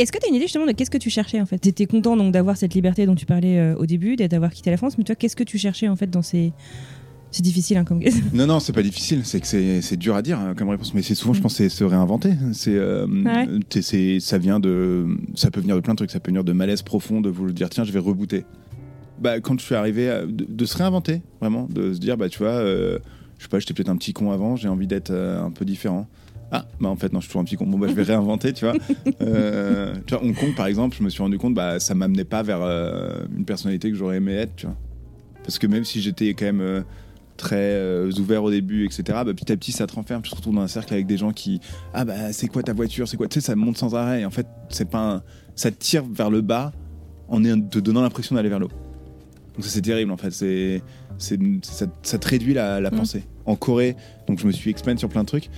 [0.00, 1.58] Est-ce que tu as une idée justement de qu'est-ce que tu cherchais en fait?
[1.58, 4.70] Tu étais content donc d'avoir cette liberté dont tu parlais euh, au début, d'avoir quitté
[4.70, 6.52] la France, mais toi, qu'est-ce que tu cherchais en fait dans ces.
[7.30, 8.00] C'est difficile hein, comme.
[8.32, 9.22] Non, non, c'est pas difficile.
[9.24, 9.46] C'est que
[9.80, 12.30] c'est dur à dire hein, comme réponse, mais c'est souvent, je pense, c'est se réinventer.
[12.52, 14.20] C'est, euh, Ouais.
[14.20, 16.10] ça vient de, ça peut venir de plein de trucs.
[16.12, 18.44] Ça peut venir de malaise profond, de vouloir dire tiens, je vais rebooter.
[19.20, 22.28] Bah, quand je suis arrivé, à- de, de se réinventer, vraiment, de se dire bah
[22.28, 22.98] tu vois, euh,
[23.38, 25.64] je sais pas, j'étais peut-être un petit con avant, j'ai envie d'être euh, un peu
[25.64, 26.06] différent.
[26.52, 27.66] Ah, bah en fait non, je suis toujours un petit con.
[27.66, 28.74] Bon bah je vais réinventer, tu vois.
[29.22, 32.24] Euh, tu vois, Hong Kong par exemple, je me suis rendu compte, bah ça m'amenait
[32.24, 34.76] pas vers euh, une personnalité que j'aurais aimé être, tu vois.
[35.42, 36.82] Parce que même si j'étais quand même euh,
[37.36, 37.80] très
[38.18, 39.02] ouvert au début, etc.
[39.08, 40.22] Bah, petit à petit, ça te renferme.
[40.22, 41.60] Tu te retrouves dans un cercle avec des gens qui
[41.92, 44.20] ah bah c'est quoi ta voiture, c'est quoi, tu sais, ça monte sans arrêt.
[44.22, 45.22] Et en fait, c'est pas, un-
[45.56, 46.72] ça te tire vers le bas
[47.28, 48.72] en te donnant l'impression d'aller vers le haut.
[49.54, 50.30] Donc ça c'est terrible en fait.
[50.32, 50.82] C'est,
[51.18, 52.96] c'est, ça, ça te réduit la, la Mm.
[52.96, 53.24] pensée.
[53.46, 53.94] En Corée,
[54.26, 55.50] donc je me suis expand sur plein de trucs.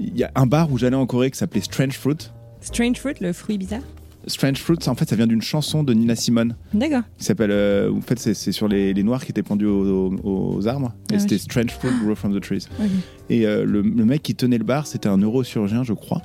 [0.00, 2.16] Il y a un bar où j'allais en Corée qui s'appelait Strange Fruit.
[2.60, 3.80] Strange fruit, le fruit bizarre.
[4.28, 7.02] Strange Fruit, ça, en fait, ça vient d'une chanson de Nina Simone D'accord.
[7.18, 7.50] qui s'appelle.
[7.50, 10.94] euh, en fait, c'est, sur les, les noirs qui étaient pendus aux, aux- aux arbres.
[11.10, 11.38] Et Ah c'était.
[11.38, 12.68] Strange Fruit Grow from the Trees.
[12.80, 12.86] Ok.
[13.30, 16.22] Et euh, le, le mec qui tenait le bar, c'était un neurochirurgien, je crois,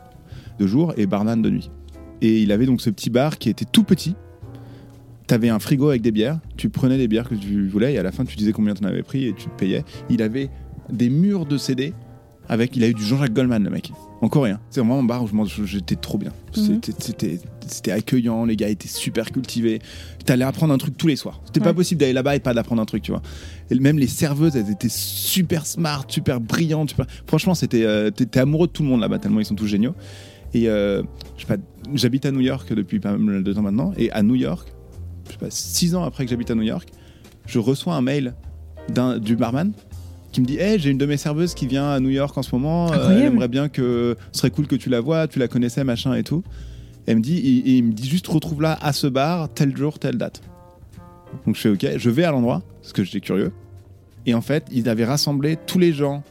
[0.59, 1.71] de jour et barman de nuit.
[2.21, 4.15] Et il avait donc ce petit bar qui était tout petit.
[5.25, 8.03] T'avais un frigo avec des bières, tu prenais des bières que tu voulais et à
[8.03, 9.83] la fin tu disais combien t'en avais pris et tu te payais.
[10.09, 10.49] Il avait
[10.89, 11.93] des murs de CD
[12.49, 14.59] avec, il a eu du Jean-Jacques Goldman le mec, en coréen.
[14.69, 15.29] C'est vraiment un bar où
[15.65, 16.31] j'étais trop bien.
[16.55, 16.79] Mhm.
[16.99, 17.39] C'était-
[17.91, 19.79] accueillant, les gars étaient super cultivés.
[20.25, 21.41] T'allais apprendre un truc tous les soirs.
[21.45, 23.21] C'était pas possible d'aller là-bas et pas d'apprendre un truc, tu vois.
[23.69, 26.89] Et même les serveuses, elles étaient super smart, super brillantes.
[26.91, 29.67] super- Franchement, c'était, euh, t'étais amoureux de tout le monde là-bas, tellement ils sont tous
[29.67, 29.95] géniaux.
[30.53, 31.03] Et euh,
[31.35, 31.61] je sais pas,
[31.93, 33.91] j'habite à New York depuis pas mal de temps maintenant.
[33.97, 34.69] Et à New York,
[35.27, 36.87] je sais pas, six ans après que j'habite à New York,
[37.45, 38.33] je reçois un mail
[38.89, 39.73] d'un, du barman
[40.37, 42.43] qui me dit Hey, j'ai une de mes serveuses qui vient à New York en
[42.43, 42.91] ce moment.
[42.93, 45.83] euh, elle aimerait bien que ce serait cool que tu la vois, tu la connaissais,
[45.83, 46.43] machin et tout.
[47.07, 49.75] Elle me dit, et, et il me dit juste retrouve là à ce bar, tel
[49.75, 50.41] jour, telle date.
[51.47, 53.51] Donc je fais ok, je vais à l'endroit, parce que j'étais curieux.
[54.27, 56.23] Et en fait, il avait rassemblé tous les gens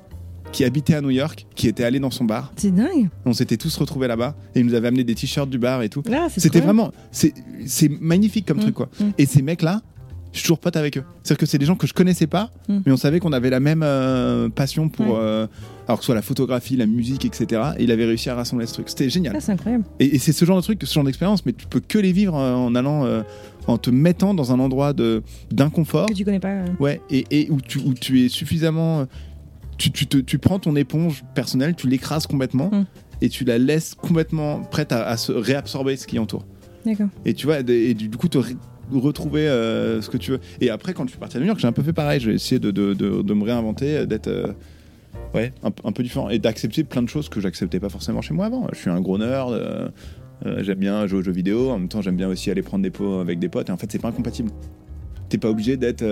[0.52, 2.52] qui habitaient à New York, qui étaient allés dans son bar.
[2.56, 3.08] C'est dingue.
[3.24, 5.88] On s'était tous retrouvés là-bas, et il nous avait amené des t-shirts du bar et
[5.88, 6.02] tout.
[6.28, 7.34] C'est C'était vraiment, c'est
[7.66, 8.88] c'est magnifique comme Mm, truc quoi.
[9.00, 9.04] mm.
[9.18, 9.82] Et ces mecs-là,
[10.36, 11.04] je suis toujours pote avec eux.
[11.22, 12.78] C'est-à-dire que c'est des gens que je connaissais pas, Mm.
[12.86, 15.12] mais on savait qu'on avait la même euh, passion pour, Ouais.
[15.16, 15.46] euh,
[15.88, 17.62] alors que ce soit la photographie, la musique, etc.
[17.78, 18.88] Et il avait réussi à rassembler ce truc.
[18.88, 19.34] C'était génial.
[19.36, 19.84] Ah, c'est incroyable.
[20.00, 22.12] Et, et c'est ce genre de truc, ce genre d'expérience, mais tu peux que les
[22.12, 23.22] vivre euh, en allant, euh,
[23.66, 26.64] en te mettant dans un endroit de d'inconfort, Que tu connais pas.
[26.80, 29.06] ouais, et, et où tu où tu es suffisamment,
[29.78, 32.84] tu, tu, te- tu prends ton éponge personnelle, tu l'écrases complètement Mm.
[33.22, 36.44] et tu la laisses complètement prête à, à se réabsorber ce qui entoure.
[36.84, 37.08] D'accord.
[37.24, 38.38] Et tu vois, et du, coup te
[38.92, 40.40] retrouver euh, ce que tu veux.
[40.60, 42.20] Et après, quand je suis parti à New York, j'ai un peu fait pareil.
[42.20, 44.52] J'ai essayé de, de, de, de me réinventer, euh, d'être euh,
[45.34, 48.34] ouais, un, un peu différent et d'accepter plein de choses que j'acceptais pas forcément chez
[48.34, 48.68] moi avant.
[48.72, 49.52] Je suis un gros nerd.
[49.52, 49.88] euh,
[50.62, 52.90] j'aime bien jouer aux jeux vidéo, en même temps j'aime bien aussi aller prendre des
[52.90, 54.50] pots avec des potes, et en fait c'est pas incompatible.
[55.30, 56.04] T'es pas obligé d'être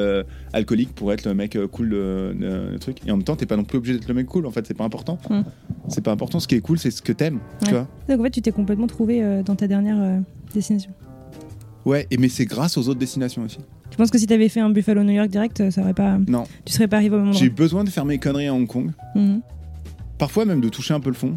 [0.55, 3.65] alcoolique pour être le mec cool de, truc, et en même temps t'es pas non
[3.65, 5.19] plus obligé d'être le mec cool, en fait c'est pas important.
[5.29, 5.41] Mm.
[5.89, 7.73] C'est pas important, ce qui est cool c'est ce que t'aimes, tu Ouais.
[7.73, 7.89] vois.
[8.09, 10.21] Donc en fait, tu t'es complètement trouvé dans ta dernière
[10.55, 10.91] destination.
[11.85, 13.59] Ouais, et mais c'est grâce aux autres destinations aussi.
[13.91, 16.19] Tu penses que si t'avais fait un Buffalo New York direct, euh, ça aurait pas.
[16.29, 18.55] Non, Tu serais pas arrivé au même j'ai eu besoin de faire mes conneries à
[18.55, 19.41] Hong Kong, Mhm.
[20.19, 21.37] parfois même de toucher un peu le fond,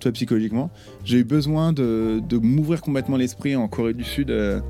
[0.00, 0.70] tu vois, psychologiquement.
[1.04, 4.30] J'ai eu besoin de, de m'ouvrir complètement l'esprit en Corée du Sud.
[4.30, 4.60] euh,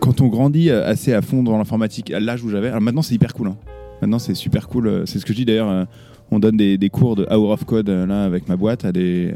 [0.00, 3.02] Quand on grandit euh, assez à fond dans l'informatique, à l'âge où j'avais, alors maintenant
[3.02, 3.48] c'est hyper cool.
[3.48, 3.56] hein.
[4.00, 5.02] Maintenant c'est super cool.
[5.06, 5.68] C'est ce que je dis d'ailleurs.
[5.70, 5.84] euh,
[6.30, 8.92] On donne des, des cours de Hour of Code euh, là avec ma boîte à
[8.92, 9.34] des,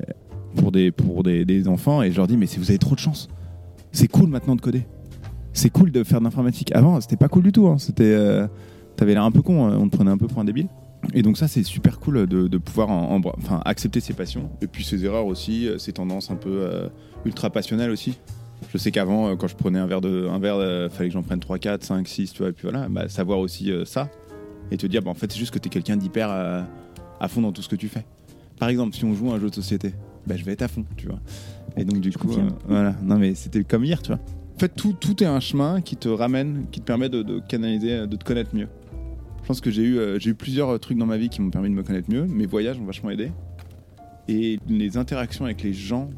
[0.56, 2.94] pour, des, pour des, des enfants et je leur dis mais c'est- vous avez trop
[2.94, 3.28] de chance.
[3.92, 4.82] C'est cool maintenant de coder.
[5.52, 6.72] C'est cool de faire de l'informatique.
[6.74, 7.66] Avant c'était pas cool du tout.
[7.68, 7.78] hein.
[7.78, 8.46] C'était, euh,
[8.96, 9.68] t'avais l'air un peu con.
[9.70, 10.68] euh, On te prenait un peu pour un débile.
[11.14, 14.50] Et donc ça, c'est super cool de, de pouvoir en- en- enfin, accepter ses passions.
[14.60, 16.88] Et puis ses erreurs aussi, euh, ses tendances un peu euh,
[17.24, 18.18] ultra passionnelles aussi.
[18.72, 21.14] Je sais qu'avant, euh, quand je prenais un verre, de, un verre euh, fallait que
[21.14, 22.50] j'en prenne 3, 4, 5, 6, tu vois.
[22.50, 24.08] Et puis voilà, bah, savoir aussi euh, ça.
[24.70, 27.40] Et te dire, bah, en fait, c'est juste que tu es quelqu'un d'hyper à fond
[27.42, 28.04] dans tout ce que tu fais.
[28.60, 29.92] Par exemple, si on joue à un jeu de société,
[30.26, 31.18] bah, je vais être à fond, tu vois.
[31.76, 32.28] Et donc, du coup,
[32.68, 32.94] voilà.
[33.02, 34.20] Non, mais c'était comme hier, tu vois.
[34.56, 38.16] En fait, tout, est un chemin qui te ramène, qui te permet de, canaliser, de
[38.16, 38.68] te connaître mieux.
[39.42, 41.68] Je pense que j'ai eu, euh, plusieurs euh, trucs dans ma vie qui m'ont permis
[41.68, 42.24] de me connaître mieux.
[42.26, 43.32] Mes voyages ont vachement aidé.
[44.28, 46.10] Et les interactions avec les gens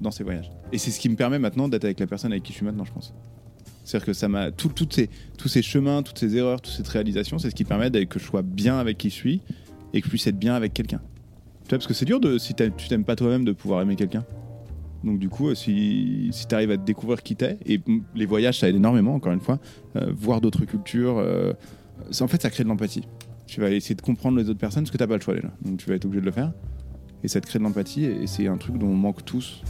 [0.00, 0.50] dans ces voyages.
[0.72, 2.64] Et c'est ce qui me permet maintenant d'être avec la personne avec qui je suis
[2.64, 3.12] maintenant, je pense.
[3.84, 4.50] C'est-à-dire que ça m'a.
[4.50, 8.18] tout- tous ces chemins, toutes ces erreurs, toutes ces réalisations, c'est ce qui permet que
[8.18, 9.42] je sois bien avec qui je suis
[9.92, 11.00] et que je puisse être bien avec quelqu'un.
[11.64, 13.96] Tu vois, parce que c'est dur de, si tu t'aimes pas toi-même de pouvoir aimer
[13.96, 14.24] quelqu'un.
[15.04, 17.80] Donc du coup, euh, si, si tu arrives à te découvrir qui t'es, et
[18.14, 19.58] les voyages, ça aide énormément, encore une fois,
[19.96, 21.52] euh, voir d'autres cultures, euh,
[22.20, 23.04] en fait, ça crée de l'empathie.
[23.46, 25.50] Tu vas essayer de comprendre les autres personnes parce que t'as pas le choix déjà.
[25.62, 26.52] Donc tu vas être obligé de le faire.
[27.22, 29.62] Et ça te crée de l'empathie, et c'est un truc dont on manque tous.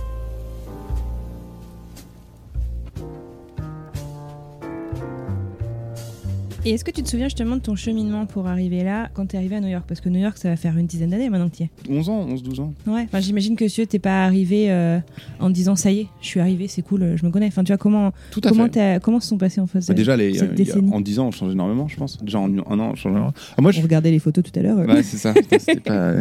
[6.66, 9.38] Et est-ce que tu te souviens justement de ton cheminement pour arriver là quand t'es
[9.38, 9.84] arrivé à New York?
[9.88, 11.70] Parce que New York, ça va faire une dizaine d'années maintenant que t'y es.
[11.88, 12.74] 11 ans, 11-12 ans.
[12.86, 13.04] Ouais.
[13.04, 14.98] Enfin, j'imagine que si t'es pas arrivé euh,
[15.38, 17.46] en disant ça y est, je suis arrivé, c'est cool, euh, je me connais.
[17.46, 19.02] Enfin, tu vois comment Tout à comment fait.
[19.02, 20.92] comment se sont passés en fait Bah, déjà, les, cette il y a- décennie?
[20.92, 22.22] en 10 ans, on change énormément, je pense.
[22.22, 23.32] Déjà, en un an, on change énormément.
[23.56, 24.78] Ah, moi, je, On regardait les photos tout à l'heure.
[24.80, 24.86] euh.
[24.86, 25.32] Ouais, c'est ça.
[25.32, 26.12] Putain, c'était pas-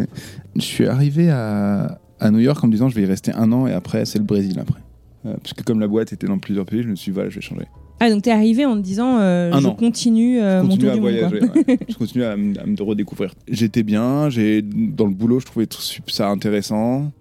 [0.56, 3.52] Je suis arrivé à, à New York en me disant je vais y rester un
[3.52, 4.80] an et après c'est le Brésil après.
[5.26, 7.30] Euh, parce que comme la boîte était dans plusieurs pays, je me suis dit voilà,
[7.30, 7.66] je vais changer.
[8.00, 10.84] Ah, donc t'es arrivé en te disant euh, Un je continue euh, Je mon continue
[10.86, 11.30] tour à du monde.
[11.30, 11.42] voyager.
[11.68, 11.80] ouais.
[11.90, 13.34] je continue à, me- à me redécouvrir.
[13.50, 17.12] J'étais bien, j'ai dans le boulot, je trouvais tr- ça intéressant.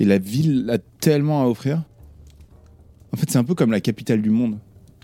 [0.00, 1.82] Et la ville a tellement à offrir.
[3.12, 4.58] En fait, c'est un peu comme la capitale du monde.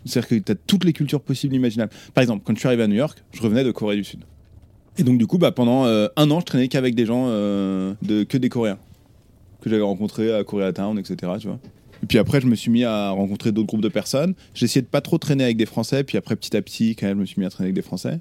[0.04, 1.92] C'est-à-dire que tu as toutes les cultures possibles imaginables.
[2.14, 4.20] Par exemple, quand je suis arrivé à New York, je revenais de Corée du Sud.
[4.98, 7.94] Et donc, du coup, bah, pendant euh, un an, je traînais qu'avec des gens, euh,
[8.02, 8.78] de, que des Coréens,
[9.60, 11.32] que j'avais rencontrés à Koreatown, etc.
[11.38, 11.58] Tu vois.
[12.02, 14.34] Et puis après, je me suis mis à rencontrer d'autres groupes de personnes.
[14.60, 16.04] Essayé de pas trop traîner avec des Français.
[16.04, 17.82] Puis après, petit à petit, quand même, je me suis mis à traîner avec des
[17.82, 18.20] Français.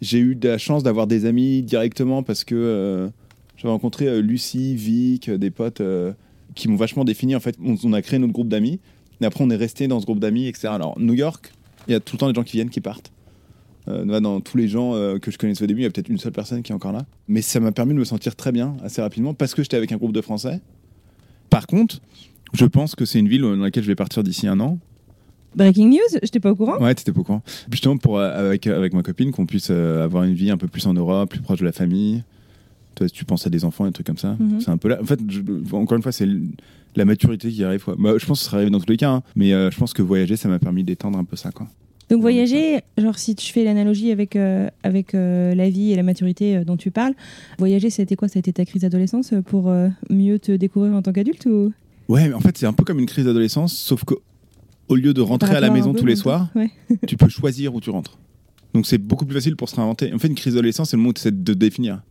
[0.00, 3.08] J'ai eu la chance d'avoir des amis directement parce que euh,
[3.56, 5.82] j'avais rencontré euh, Lucie, Vic, euh, des potes
[6.54, 7.34] qui m'ont vachement défini.
[7.36, 8.80] En fait, on, a créé notre groupe d'amis.
[9.20, 10.68] Et après, on est resté dans ce groupe d'amis, etc.
[10.68, 11.52] Alors, New York,
[11.86, 13.12] il y a tout le temps des gens qui viennent, qui partent.
[13.86, 16.30] Dans tous les gens que je connaissais au début, il y a peut-être une seule
[16.30, 17.04] personne qui est encore là.
[17.26, 19.90] Mais ça m'a permis de me sentir très bien assez rapidement parce que j'étais avec
[19.90, 20.60] un groupe de Français.
[21.50, 22.00] Par contre,
[22.52, 24.78] je pense que c'est une ville dans laquelle je vais partir d'ici un an.
[25.54, 26.78] Breaking news, j'étais pas au courant?
[26.80, 27.42] Ouais, t'étais pas au courant.
[27.70, 30.66] Justement, pour, euh, avec, avec ma copine, qu'on puisse euh, avoir une vie un peu
[30.66, 32.22] plus en Europe, plus proche de la famille.
[32.94, 34.36] Toi, tu penses à des enfants, des trucs comme ça.
[34.38, 34.60] Mhm.
[34.60, 34.98] C'est un peu là.
[35.02, 35.40] En fait, je-
[35.74, 36.28] encore une fois, c'est
[36.96, 37.84] la maturité qui arrive.
[37.84, 37.96] Quoi.
[37.98, 39.10] Bah, je pense que ça serait arrivé dans tous les cas.
[39.10, 39.22] hein.
[39.36, 41.50] Mais euh, je pense que voyager, ça m'a permis d'étendre un peu ça.
[41.52, 41.66] Quoi.
[42.10, 46.02] Donc voyager, genre si tu fais l'analogie avec, euh, avec euh, la vie et la
[46.02, 47.14] maturité euh, dont tu parles,
[47.58, 48.28] voyager c'était quoi?
[48.28, 51.46] Ça a été ta crise d'adolescence euh, pour euh, mieux te découvrir en tant qu'adulte
[51.46, 51.72] ou?
[52.08, 54.14] Ouais, mais en fait, c'est un peu comme une crise d'adolescence, sauf que
[54.88, 56.70] au lieu de rentrer à la maison tous les soirs, Ouais.
[57.06, 58.18] tu peux choisir où tu rentres.
[58.74, 60.12] Donc c'est beaucoup plus facile pour se réinventer.
[60.12, 62.02] En fait, une crise d'adolescence, c'est le moment où tu essaies de définir.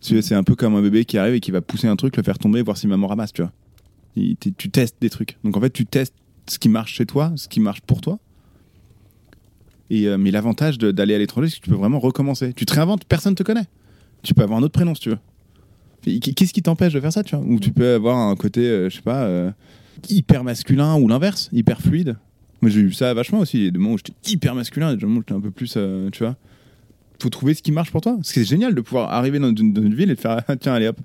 [0.00, 1.96] Tu vois, C'est un peu comme un bébé qui arrive et qui va pousser un
[1.96, 3.52] truc, le faire tomber, voir si maman ramasse, tu vois.
[4.16, 5.36] T'es- tu testes des trucs.
[5.44, 6.14] Donc en fait, tu testes
[6.48, 8.18] ce qui marche chez toi, ce qui marche pour toi.
[9.90, 12.52] Et, euh, mais l'avantage d'aller à l'étranger, c'est que tu peux vraiment recommencer.
[12.54, 13.66] Tu te réinventes, personne te connaît.
[14.22, 15.18] Tu peux avoir un autre prénom si tu veux.
[16.02, 17.44] Qu'est-ce qui t'empêche de faire ça, tu vois?
[17.44, 19.50] Ou tu peux avoir un côté, euh, je sais pas, euh,
[20.08, 22.16] hyper masculin ou l'inverse, hyper fluide.
[22.62, 23.58] Moi, j'ai eu ça vachement aussi.
[23.58, 25.40] Il y a des moments où j'étais hyper masculin, et des moments où j'étais un
[25.40, 26.36] peu plus, euh, tu vois.
[27.22, 28.18] Faut trouver ce qui marche pour toi.
[28.22, 30.88] C'est génial de pouvoir arriver dans une, dans une ville et de faire, tiens, allez
[30.88, 30.98] hop.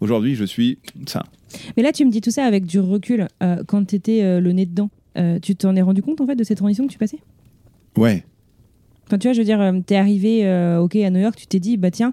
[0.00, 1.24] Aujourd'hui, je suis ça.
[1.76, 3.26] Mais là tu me dis tout ça avec du recul.
[3.66, 4.90] quand tu étais le nez dedans,
[5.42, 7.18] tu t'en es rendu compte en fait de cette transition que tu passais?
[7.96, 8.22] Ouais.
[9.08, 11.46] Enfin, tu vois, je veux dire, euh, t'es arrivé, euh, ok, à New York, tu
[11.46, 12.12] t'es dit, bah tiens,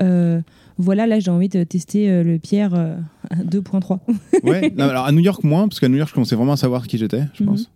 [0.00, 0.40] euh,
[0.78, 2.96] voilà, là, j'ai envie de tester euh, le Pierre euh,
[3.44, 3.98] 2.3.
[4.44, 6.56] Ouais, non, alors à New York, moins, parce qu'à New York, je commençais vraiment à
[6.56, 7.48] savoir qui j'étais, je Mhm.
[7.50, 7.70] pense.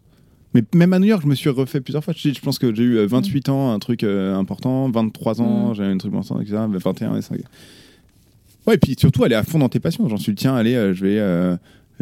[0.55, 2.13] Mais même à New York, je me suis refait plusieurs fois.
[2.17, 5.75] Je, je pense que j'ai eu euh, 28 ans, un truc important, 23 ans, Mhm.
[5.75, 6.57] j'ai un truc important, etc.
[6.69, 7.41] 21 et 5.
[8.67, 10.09] Ouais, et puis surtout, aller à fond dans tes passions.
[10.09, 11.57] J'en suis, tiens, allez, je vais.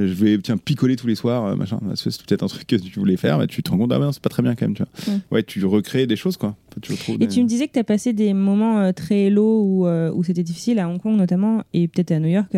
[0.06, 1.78] Je vais tiens, picoler tous les soirs, euh, machin.
[1.96, 4.12] C'est peut-être un truc que tu voulais faire, mais tu te rends compte, ah non,
[4.12, 5.14] c'est pas très bien quand même, tu vois.
[5.14, 5.20] Mhm.
[5.30, 6.54] Ouais, tu recrées des choses, quoi.
[6.80, 9.62] Tu Et des- tu me disais que tu as passé des moments euh, très low
[9.62, 12.56] où, euh, où c'était difficile, à Hong Kong notamment, et peut-être à New York.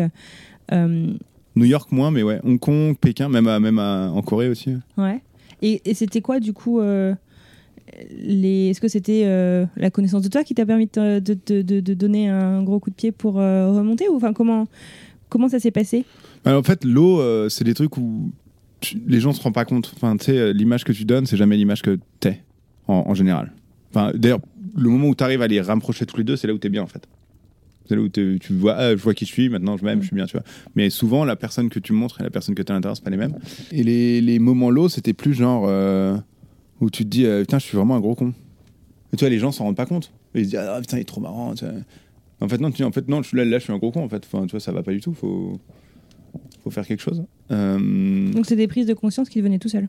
[0.71, 1.07] Euh,
[1.55, 2.39] New York, moins, mais ouais.
[2.43, 4.75] Hong Kong, Pékin, même, à, même à- en Corée aussi.
[4.97, 5.21] ouais.
[5.63, 6.79] Et, et c'était quoi, du coup
[8.19, 8.69] les...
[8.69, 11.79] Est-ce que c'était euh, la connaissance de toi qui t'a permis de, de, de- de-
[11.79, 14.67] de donner un gros coup de pied pour euh, remonter ou enfin comment
[15.29, 16.05] comment ça s'est passé?
[16.45, 18.31] En fait, l'eau, euh, c'est des trucs où
[19.05, 19.91] les gens se rendent pas compte.
[19.95, 22.41] Enfin, tu sais, euh, l'image que tu donnes, c'est jamais l'image que t'es,
[22.87, 23.51] en, en général.
[23.91, 24.39] Enfin, d'ailleurs,
[24.75, 26.69] le moment où tu arrives à les rapprocher tous les deux, c'est là où t'es
[26.69, 27.07] bien, en fait.
[27.85, 30.07] C'est là où tu vois, ah, je vois qui je suis, maintenant je m'aime, je
[30.07, 30.45] suis bien, tu vois.
[30.75, 32.95] Mais souvent, la personne que tu montres et la personne que tu as à l'intérieur,
[32.95, 33.37] c'est pas les mêmes.
[33.71, 33.83] Et
[34.21, 36.15] les, moments low, c'était plus genre euh,
[36.79, 38.33] où tu te dis, putain, je suis vraiment un gros con.
[39.11, 40.11] Et tu vois, les gens s'en rendent pas compte.
[40.35, 41.53] Ils se disent, ah putain, il est trop marrant.
[42.39, 44.23] En fait, non, en fait, non, là, je suis un gros con, en fait.
[44.25, 45.13] Enfin, tu vois, ça va pas du tout,
[46.63, 47.23] faut faire quelque chose.
[47.51, 49.87] Euh, Donc c'est des prises de conscience qui venaient tout seuls.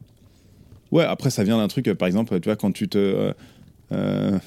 [0.90, 3.32] Ouais, après, ça vient d'un truc, euh, par exemple, tu vois, quand tu te.
[3.92, 4.38] euh,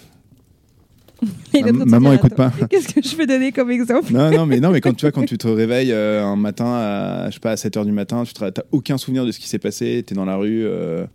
[1.85, 2.51] maman, écoute pas.
[2.69, 5.11] Qu'est-ce que je peux donner comme exemple non, non, mais non, mais quand tu vois,
[5.11, 7.91] quand tu te réveilles euh, un matin à, je sais pas, à 7 h du
[7.91, 10.65] matin, tu n'as aucun souvenir de ce qui s'est passé, tu es dans la rue,
[10.65, 11.05] euh,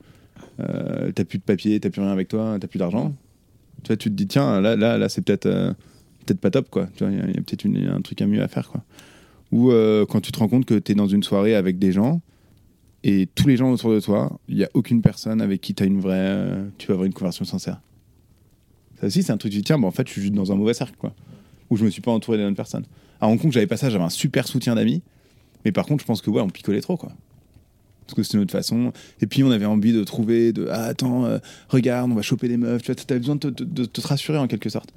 [0.61, 3.15] euh, t'as plus de papier, t'as plus rien avec toi, t'as plus d'argent.
[3.83, 5.49] Tu vois, tu te dis, tiens, là, là, là c'est peut-être
[6.27, 6.89] peut-être pas top, quoi.
[6.97, 8.83] Tu vois, il y a, a peut-être un truc à mieux à faire, quoi.
[9.53, 11.93] Ou euh, quand tu te rends compte que tu es dans une soirée avec des
[11.93, 12.21] gens
[13.03, 15.85] et tous les gens autour de toi, il n'y a aucune personne avec qui as
[15.85, 17.81] une vraie, euh, tu vas avoir une conversation sincère.
[19.01, 20.53] Ça aussi, c'est un truc, tu dis, tiens, bah, en fait, je suis juste dans
[20.53, 21.15] un mauvais cercle, quoi.
[21.71, 22.85] Où je me suis pas entouré des bonnes personnes.
[23.21, 25.03] À Hong Kong, j'avais pas ça, j'avais un super soutien d'amis.
[25.65, 27.13] Mais par contre, je pense que, ouais, on picolait trop, quoi.
[28.07, 28.93] Parce que c'était notre façon.
[29.23, 32.49] Et puis, on avait envie de trouver, de, ah, attends, euh, regarde, on va choper
[32.49, 32.83] des meufs.
[32.83, 34.93] Tu vois, t'avais besoin de te, te rassurer, en quelque sorte.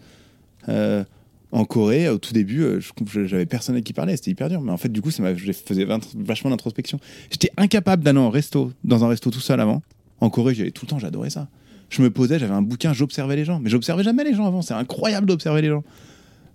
[1.53, 2.79] En Corée, au tout début, euh,
[3.25, 4.59] j'avais personne avec qui parler, c'était hyper dur.
[4.61, 5.85] Mais en fait, du coup, ça je faisais
[6.15, 6.99] vachement d'introspection.
[7.29, 9.83] J'étais incapable d'aller en resto, dans un resto tout seul avant.
[10.19, 11.47] En Corée, j'y allais tout le temps, j'adorais ça.
[11.89, 13.59] Je me posais, j'avais un bouquin, j'observais les gens.
[13.59, 15.83] Mais j'observais jamais les gens avant, c'est incroyable d'observer les gens.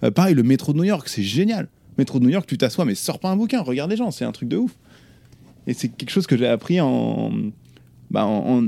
[0.02, 1.68] Euh, pareil, le métro de New York, c'est génial.
[1.96, 4.24] Métro de New York, tu t'assois, mais sors pas un bouquin, regarde les gens, c'est
[4.24, 4.72] un truc de ouf.
[5.68, 7.30] Et c'est quelque chose que j'ai appris en,
[8.11, 8.64] bah, en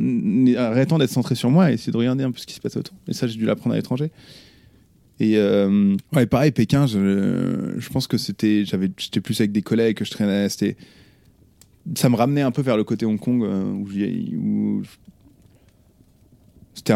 [0.57, 2.77] arrêtant d'être centré sur moi et essayer de regarder un peu ce qui se passe
[2.77, 2.95] autour.
[3.09, 4.12] Et ça, j'ai dû l'apprendre à l'étranger.
[5.21, 9.99] Et euh, ouais, pareil, Pékin, je, pense que c'était, j'avais, j'étais plus avec des collègues
[9.99, 10.49] que je traînais.
[10.49, 10.79] C'était,
[11.95, 13.87] ça me ramenait un peu vers le côté Hong Kong euh, où,
[14.39, 14.83] où
[16.73, 16.95] c'était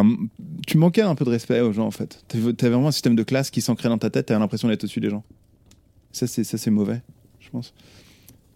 [0.66, 2.24] tu manquais un peu de respect aux gens en fait.
[2.28, 4.26] T'avais vraiment un système de classe qui s'ancrait dans ta tête.
[4.26, 5.22] T'avais l'impression d'être au-dessus des gens.
[6.12, 7.02] Ça c'est ça c'est mauvais,
[7.40, 7.74] je pense.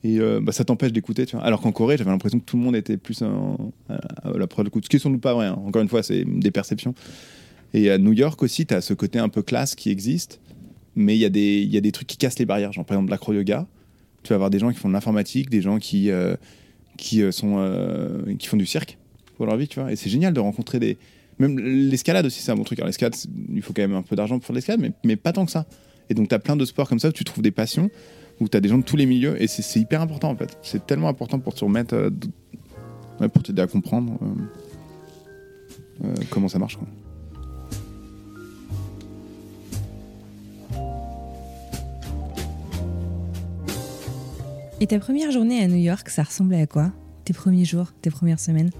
[0.04, 1.44] Et euh, bah, ça t'empêche d'écouter, tu vois.
[1.44, 3.28] Alors qu'en Corée, j'avais l'impression que tout le monde était plus à,
[4.22, 4.80] à la preuve de coup.
[4.82, 5.46] Ce qui est sans doute pas vrai.
[5.46, 5.58] hein.
[5.66, 6.94] Encore une fois, c'est des perceptions.
[7.74, 10.40] Et à New York aussi, tu as ce côté un peu classe qui existe,
[10.96, 11.30] mais il y, a
[11.80, 12.72] des- trucs qui cassent les barrières.
[12.72, 13.66] Genre par exemple l'acro-yoga,
[14.22, 16.34] tu vas avoir des gens qui font de l'informatique, des gens qui, euh,
[17.14, 18.98] euh, euh, font du cirque
[19.36, 19.92] pour leur vie, tu vois.
[19.92, 20.96] Et c'est génial de rencontrer des.
[21.38, 22.80] Même l'escalade aussi, c'est un bon truc.
[22.84, 23.14] L'escalade,
[23.54, 25.66] il faut quand même un peu d'argent pour l'escalade, mais, pas tant que ça.
[26.10, 27.90] Et donc tu as plein de sports comme ça où tu trouves des passions,
[28.40, 30.58] où tu as des gens de tous les milieux, et c'est hyper important en fait.
[30.62, 31.94] C'est tellement important pour te remettre.
[31.94, 32.10] euh,
[33.20, 34.18] ouais, pour t'aider à comprendre
[36.30, 36.76] comment ça marche.
[36.76, 36.88] quoi.
[44.80, 46.92] Et ta première journée à New York, ça ressemblait à quoi?
[47.24, 48.70] Tes premiers jours, tes premières semaines?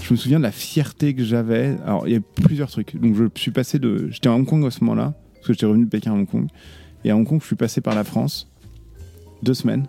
[0.00, 1.76] Je me souviens de la fierté que j'avais.
[1.84, 2.98] Alors, il y a plusieurs trucs.
[2.98, 4.08] Donc, je suis passé de.
[4.10, 6.26] J'étais à Hong Kong à ce moment-là, parce que j'étais revenu de Pékin à Hong
[6.26, 6.46] Kong.
[7.04, 8.50] Et à Hong Kong, je suis passé par la France,
[9.42, 9.86] deux semaines.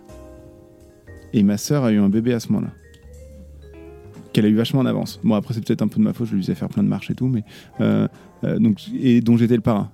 [1.32, 2.72] Et ma sœur a eu un bébé à ce moment-là.
[4.34, 5.20] Qu'elle a eu vachement en avance.
[5.24, 6.88] Bon, après, c'est peut-être un peu de ma faute, je lui faisais faire plein de
[6.88, 7.44] marches et tout, mais.
[7.80, 8.08] euh,
[8.44, 9.90] euh, donc, et dont j'étais le parrain.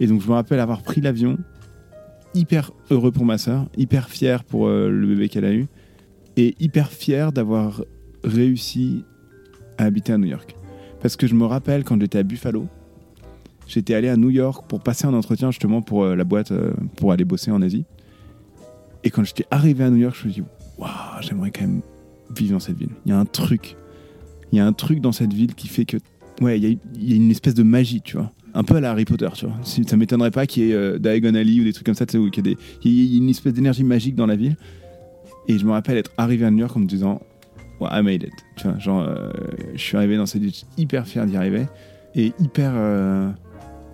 [0.00, 1.38] Et donc, je me rappelle avoir pris l'avion,
[2.34, 5.66] hyper heureux pour ma sœur, hyper fier pour euh, le bébé qu'elle a eu,
[6.36, 7.84] et hyper fier d'avoir
[8.22, 9.04] réussi
[9.78, 10.56] à habiter à New York.
[11.00, 12.66] Parce que je me rappelle quand j'étais à Buffalo,
[13.66, 16.72] j'étais allé à New York pour passer un entretien justement pour euh, la boîte, euh,
[16.96, 17.84] pour aller bosser en Asie.
[19.04, 20.48] Et quand j'étais arrivé à New York, je me suis dit,
[20.78, 20.90] waouh,
[21.20, 21.82] j'aimerais quand même
[22.34, 22.90] vivre dans cette ville.
[23.04, 23.76] Il y a un truc,
[24.50, 25.98] il y a un truc dans cette ville qui fait que,
[26.40, 28.32] ouais, il y y a une espèce de magie, tu vois.
[28.54, 29.56] Un peu à la Harry Potter, tu vois.
[29.64, 32.12] Ça m'étonnerait pas qu'il y ait euh, Diagon Alley ou des trucs comme ça, tu
[32.12, 32.48] sais, où il
[32.84, 34.56] y a une espèce d'énergie magique dans la ville.
[35.48, 37.20] Et je me rappelle être arrivé à New York en me disant,
[37.80, 38.32] ouais, I made it.
[38.56, 39.30] Tu vois, genre, euh,
[39.74, 41.66] je suis arrivé dans cette étude hyper fier d'y arriver
[42.14, 43.30] et hyper euh,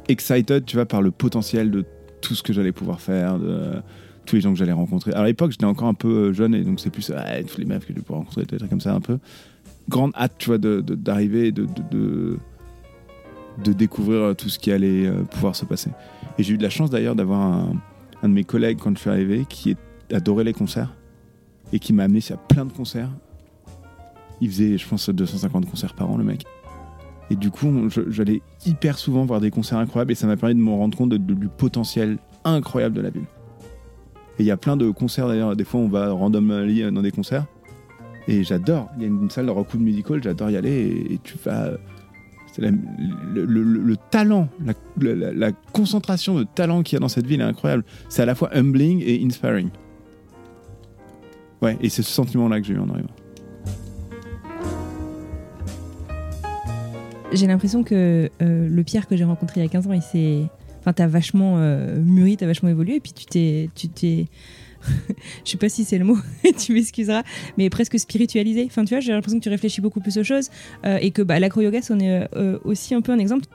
[0.09, 1.85] excited, tu vois, par le potentiel de
[2.21, 3.83] tout ce que j'allais pouvoir faire, de
[4.27, 5.13] tous les gens que j'allais rencontrer.
[5.13, 7.65] À l'époque, j'étais encore un peu euh, jeune et donc c'est plus ah, tous les
[7.65, 9.19] meufs que je vais rencontrer, des trucs comme ça un peu.
[9.89, 12.39] Grande hâte, tu vois, d'arriver de, de, de,
[13.59, 15.91] de découvrir tout ce qui allait euh, pouvoir se passer.
[16.39, 17.75] Et j'ai eu de la chance d'ailleurs d'avoir un,
[18.23, 19.77] de mes collègues quand je suis arrivé qui
[20.13, 20.95] adorait les concerts
[21.73, 23.11] et qui m'a amené à plein de concerts.
[24.41, 26.45] Il faisait, je pense, 250 concerts par an, le mec.
[27.31, 30.61] Et du coup, j'allais hyper souvent voir des concerts incroyables et ça m'a permis de
[30.61, 33.27] me rendre compte du potentiel incroyable de la ville.
[34.39, 37.11] Et il y a plein de concerts d'ailleurs, des fois on va randomly dans des
[37.13, 37.45] concerts
[38.27, 38.89] et j'adore.
[38.97, 41.73] Il y a une salle de Rockwood Musical, j'adore y aller et tu vas.
[42.59, 42.71] Le,
[43.45, 44.49] le- le- le talent,
[44.99, 47.85] la concentration de talent qu'il y a dans cette ville est incroyable.
[48.09, 49.69] C'est à la fois humbling et inspiring.
[51.63, 53.11] Ouais, et c'est ce sentiment-là que j'ai eu en arrivant.
[57.33, 60.03] J'ai l'impression que euh, le Pierre que j'ai rencontré il y a 15 ans, il
[60.03, 60.43] s'est.
[60.81, 63.69] Enfin, t'as vachement euh, mûri, t'as vachement évolué, et puis tu t'es.
[63.75, 64.27] Tu t'es...
[65.45, 66.19] Je sais pas si c'est le mot,
[66.59, 67.23] tu m'excuseras,
[67.59, 68.65] mais presque spiritualisé.
[68.67, 70.51] Enfin, tu vois, j'ai l'impression que tu réfléchis beaucoup plus aux choses
[70.85, 73.47] euh, et que bah, l'acro-yoga, c'en est euh, aussi un peu un exemple.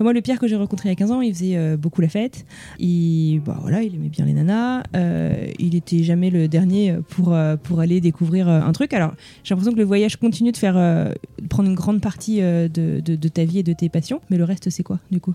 [0.00, 2.00] Moi, le Pierre que j'ai rencontré il y a 15 ans, il faisait euh, beaucoup
[2.00, 2.44] la fête.
[2.80, 4.82] Il, bah, voilà, il aimait bien les nanas.
[4.96, 8.94] euh, il était jamais le dernier pour, euh, pour aller découvrir euh, un truc.
[8.94, 9.12] Alors,
[9.44, 11.12] j'ai l'impression que le voyage continue de faire euh,
[11.48, 14.20] prendre une grande partie euh, de, de- de ta vie et de tes passions.
[14.28, 15.34] Mais le reste, c'est quoi, du coup?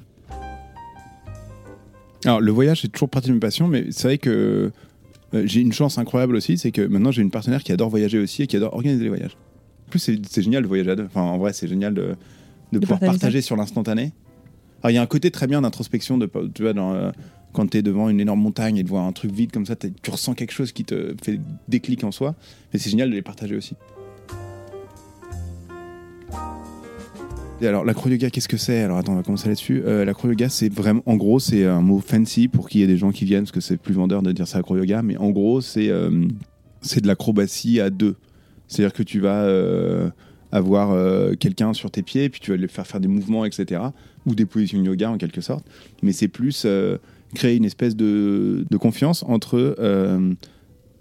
[2.26, 4.72] Alors, le voyage, c'est toujours partie de mes passions, mais c'est vrai que
[5.34, 8.20] euh, j'ai une chance incroyable aussi, c'est que maintenant j'ai une partenaire qui adore voyager
[8.20, 9.38] aussi et qui adore organiser les voyages.
[9.88, 11.06] En plus, c'est génial de voyager à deux.
[11.06, 12.16] Enfin, en vrai, c'est génial de,
[12.74, 14.12] de, pouvoir partager partager, sur l'instantané.
[14.82, 17.12] Alors, il y a un côté très bien d'introspection, de, tu vois, dans, euh,
[17.54, 19.76] quand tu es devant une énorme montagne et de voir un truc vide comme ça,
[19.76, 22.36] tu ressens quelque chose qui te fait déclic en soi.
[22.74, 23.76] Mais c'est génial de les partager aussi.
[27.66, 28.82] Alors, l'acro-yoga, qu'est-ce que c'est?
[28.82, 29.82] Alors, attends, on va commencer là-dessus.
[29.84, 32.98] Euh, l'acro-yoga, c'est vraiment, en gros, c'est un mot fancy pour qu'il y ait des
[32.98, 35.60] gens qui viennent, parce que c'est plus vendeur de dire ça acro-yoga, mais en gros,
[35.60, 36.28] c'est euh,
[36.82, 38.16] c'est de l'acrobatie à deux.
[38.68, 40.10] C'est-à-dire que tu vas euh,
[40.52, 43.82] avoir euh, quelqu'un sur tes pieds, puis tu vas lui faire faire des mouvements, etc.
[44.28, 45.66] Ou des positions yoga, en quelque sorte.
[46.04, 46.68] Mais c'est plus
[47.34, 49.76] créer une espèce de, de confiance entre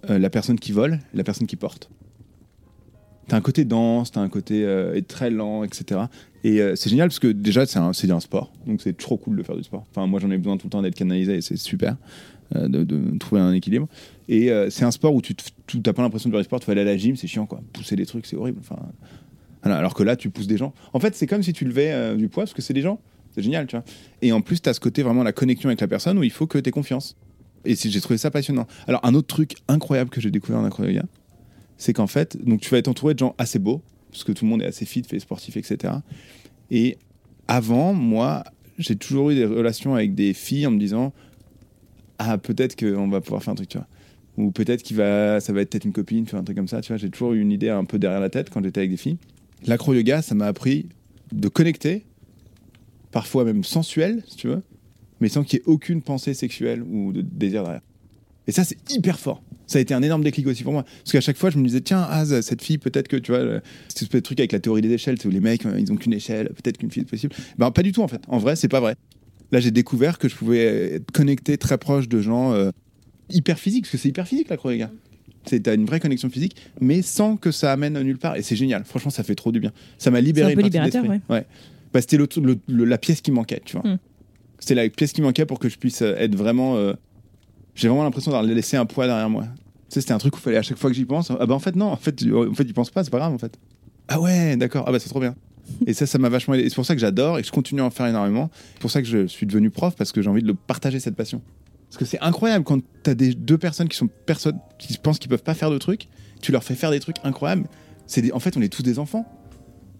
[0.08, 1.90] la personne qui vole et la personne qui porte.
[3.28, 6.00] T'as un côté dense, t'as un côté euh, très lent, etc.
[6.46, 8.52] Et euh, c'est génial parce que déjà, c'est un, un sport.
[8.68, 9.84] Donc c'est trop cool de faire du sport.
[9.90, 11.96] Enfin, moi, j'en ai besoin tout le temps d'être canalisé et c'est super
[12.54, 13.88] euh, de, trouver un équilibre.
[14.28, 16.60] Et euh, c'est un sport où tu t'as pas l'impression de faire du sport.
[16.60, 17.60] Tu vas aller à la gym, c'est chiant, quoi.
[17.72, 18.60] Pousser des trucs, c'est horrible.
[18.60, 18.76] Enfin,
[19.60, 19.76] voilà.
[19.76, 20.72] alors que là, tu pousses des gens.
[20.92, 23.00] En fait, c'est comme si tu levais du poids parce que c'est des gens.
[23.34, 23.84] C'est génial, tu vois.
[24.22, 26.30] Et en plus, tu as ce côté vraiment la connexion avec la personne où il
[26.30, 27.16] faut que tu aies confiance.
[27.64, 28.68] Et j'ai trouvé ça passionnant.
[28.86, 31.02] Alors, un autre truc incroyable que j'ai découvert en acro-yoga,
[31.78, 34.44] c'est qu'en fait, donc tu vas être entouré de gens assez beaux, parce que tout
[34.44, 35.94] le monde est assez fit, fait sportif, etc.
[36.70, 36.96] Et
[37.48, 38.44] avant, moi,
[38.78, 41.12] j'ai toujours eu des relations avec des filles en me disant
[42.18, 43.86] Ah, peut-être qu'on va pouvoir faire un truc, tu vois.
[44.36, 46.80] Ou peut-être qu'il va, ça va être peut-être une copine, faire un truc comme ça,
[46.80, 46.98] tu vois.
[46.98, 49.18] J'ai toujours eu une idée un peu derrière la tête quand j'étais avec des filles.
[49.66, 50.88] L'acro-yoga, ça m'a appris
[51.32, 52.04] de connecter,
[53.10, 54.62] parfois même sensuel, si tu veux,
[55.20, 57.82] mais sans qu'il y ait aucune pensée sexuelle ou de désir derrière.
[58.46, 59.42] Et ça, c'est hyper fort.
[59.66, 60.84] Ça a été un énorme déclic aussi pour moi.
[60.84, 63.40] Parce qu'à chaque fois, je me disais, tiens, ah, cette fille, peut-être que, tu vois,
[63.88, 65.96] espèce de truc avec la théorie des échelles, c'est où les mecs, euh, ils ont
[65.96, 67.34] qu'une échelle, peut-être qu'une fille est possible.
[67.58, 68.20] Ben, pas du tout, en fait.
[68.28, 68.94] En vrai, c'est pas vrai.
[69.52, 72.70] Là, j'ai découvert que je pouvais être connecté très proche de gens euh,
[73.30, 74.90] hyper physiques, parce que c'est hyper physique, l'acro-yoga.
[75.48, 78.36] C'est t'as une vraie connexion physique, mais sans que ça amène nulle part.
[78.36, 78.84] Et c'est génial.
[78.84, 79.72] Franchement, ça fait trop du bien.
[79.98, 81.20] Ça m'a libéré C'est un peu libérateur, l'esprit.
[81.28, 81.46] ouais.
[81.92, 83.88] Bah, c'était le- le- le- la pièce qui manquait, tu vois.
[83.88, 83.98] Hmm.
[84.58, 86.76] C'était la pièce qui manquait pour que je puisse euh, être vraiment.
[86.76, 86.94] euh,
[87.76, 89.44] J'ai vraiment l'impression d'avoir laissé un poids derrière moi.
[89.90, 91.30] Tu c'était un truc où il fallait à chaque fois que j'y pense.
[91.30, 93.32] Ah bah en fait, non, en fait, en fait, j'y pense pas, c'est pas grave
[93.32, 93.56] en fait.
[94.08, 95.36] Ah ouais, d'accord, ah bah c'est trop bien.
[95.86, 96.68] Et ça, ça m'a vachement aidé.
[96.68, 98.50] C'est pour ça que j'adore et que je continue à en faire énormément.
[98.74, 101.16] C'est pour ça que je suis devenu prof parce que j'ai envie de partager cette
[101.16, 101.42] passion.
[101.88, 105.28] Parce que c'est incroyable quand t'as des deux personnes qui sont personnes qui pensent qu'ils
[105.28, 106.08] peuvent pas faire de trucs,
[106.40, 107.68] tu leur fais faire des trucs incroyables.
[108.06, 109.26] C'est en fait, on est tous des enfants.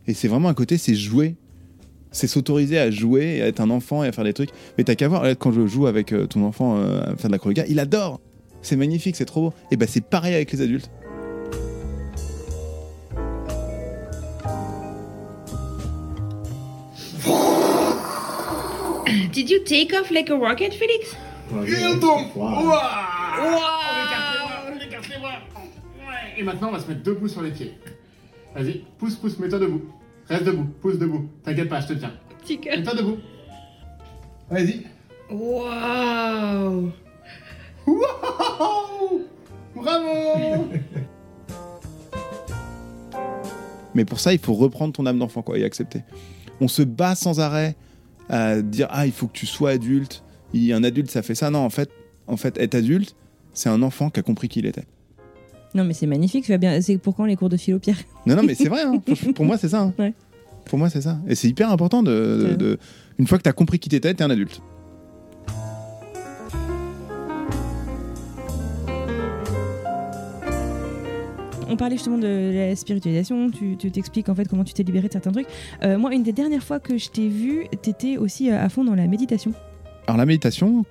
[0.07, 1.37] Et c'est vraiment un côté, c'est jouer.
[2.13, 4.51] C'est s'autoriser à jouer et à être un enfant et à faire des trucs.
[4.79, 7.29] Mais t'as qu'à voir, là, quand je joue avec euh, ton enfant euh, à faire
[7.29, 8.21] de la choréga, il adore.
[8.63, 9.53] C'est magnifique, c'est trop beau.
[9.71, 10.91] Et bah c'est pareil avec les adultes.
[19.33, 21.15] Did you take off like a rocket, Félix?
[21.67, 23.03] Il tombe Ouah
[23.39, 25.39] On écarte les bras, on écarte les bras
[25.99, 26.39] Ouais.
[26.39, 27.75] Et maintenant, on va se mettre debout sur les pieds.
[28.55, 29.83] Vas-y, pousse, pousse, mets-toi debout.
[30.29, 31.29] Reste debout, pousse debout.
[31.45, 32.13] T'inquiète pas, je te tiens.
[32.41, 32.77] Petit cœur.
[32.77, 33.19] Mets-toi debout.
[34.51, 34.87] Vas-y.
[35.31, 36.93] Wow!
[37.87, 39.25] Wow
[39.75, 40.69] Bravo
[43.95, 46.03] Mais pour ça, il faut reprendre ton âme d'enfant quoi, et accepter.
[46.61, 47.77] On se bat sans arrêt
[48.29, 50.23] à dire ah il faut que tu sois adulte.
[50.53, 51.51] Il, un adulte ça fait ça.
[51.51, 51.91] Non en fait,
[52.27, 53.17] en fait être adulte,
[53.53, 54.85] c'est un enfant qui a compris qui il était.
[55.75, 56.51] Non, mais c'est magnifique.
[56.81, 58.83] C'est pour quand les cours de philo, Pierre Non non mais c'est vrai.
[58.83, 58.99] hein.
[59.05, 59.83] Pour- Pour moi c'est ça.
[59.83, 59.95] hein.
[59.99, 60.15] Ouais.
[60.65, 61.19] Pour moi c'est ça.
[61.29, 62.79] Et c'est hyper important de, de- C'est- de-
[63.19, 64.61] une fois que tu as compris qui t'étais, t'es un adulte.
[71.69, 75.09] On parlait justement de la spiritualisation, tu tu t'expliques en fait comment tu t'es libéré
[75.09, 75.49] de certains trucs.
[75.83, 78.85] Euh, moi, une des dernières fois que je t'ai vu, t'étais aussi euh, à fond
[78.85, 79.53] dans la méditation.
[80.07, 80.85] Alors la méditation,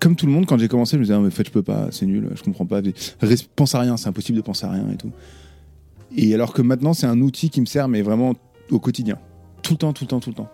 [0.00, 1.52] comme tout le monde, quand j'ai commencé, je me disais, Ah, mais en fait, je
[1.52, 2.80] peux pas, c'est nul, je comprends pas.
[3.54, 5.12] Pense à rien, c'est impossible de penser à rien et tout.
[6.16, 8.34] Et alors que maintenant, c'est un outil qui me sert, mais vraiment
[8.70, 9.18] au quotidien.
[9.62, 10.50] Tout le temps, tout le temps, tout le temps.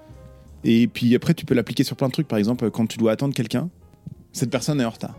[0.65, 2.29] Et puis après, tu peux l'appliquer sur plein de trucs.
[2.29, 3.71] Par exemple, quand tu dois attendre quelqu'un,
[4.33, 5.17] cette personne est en retard.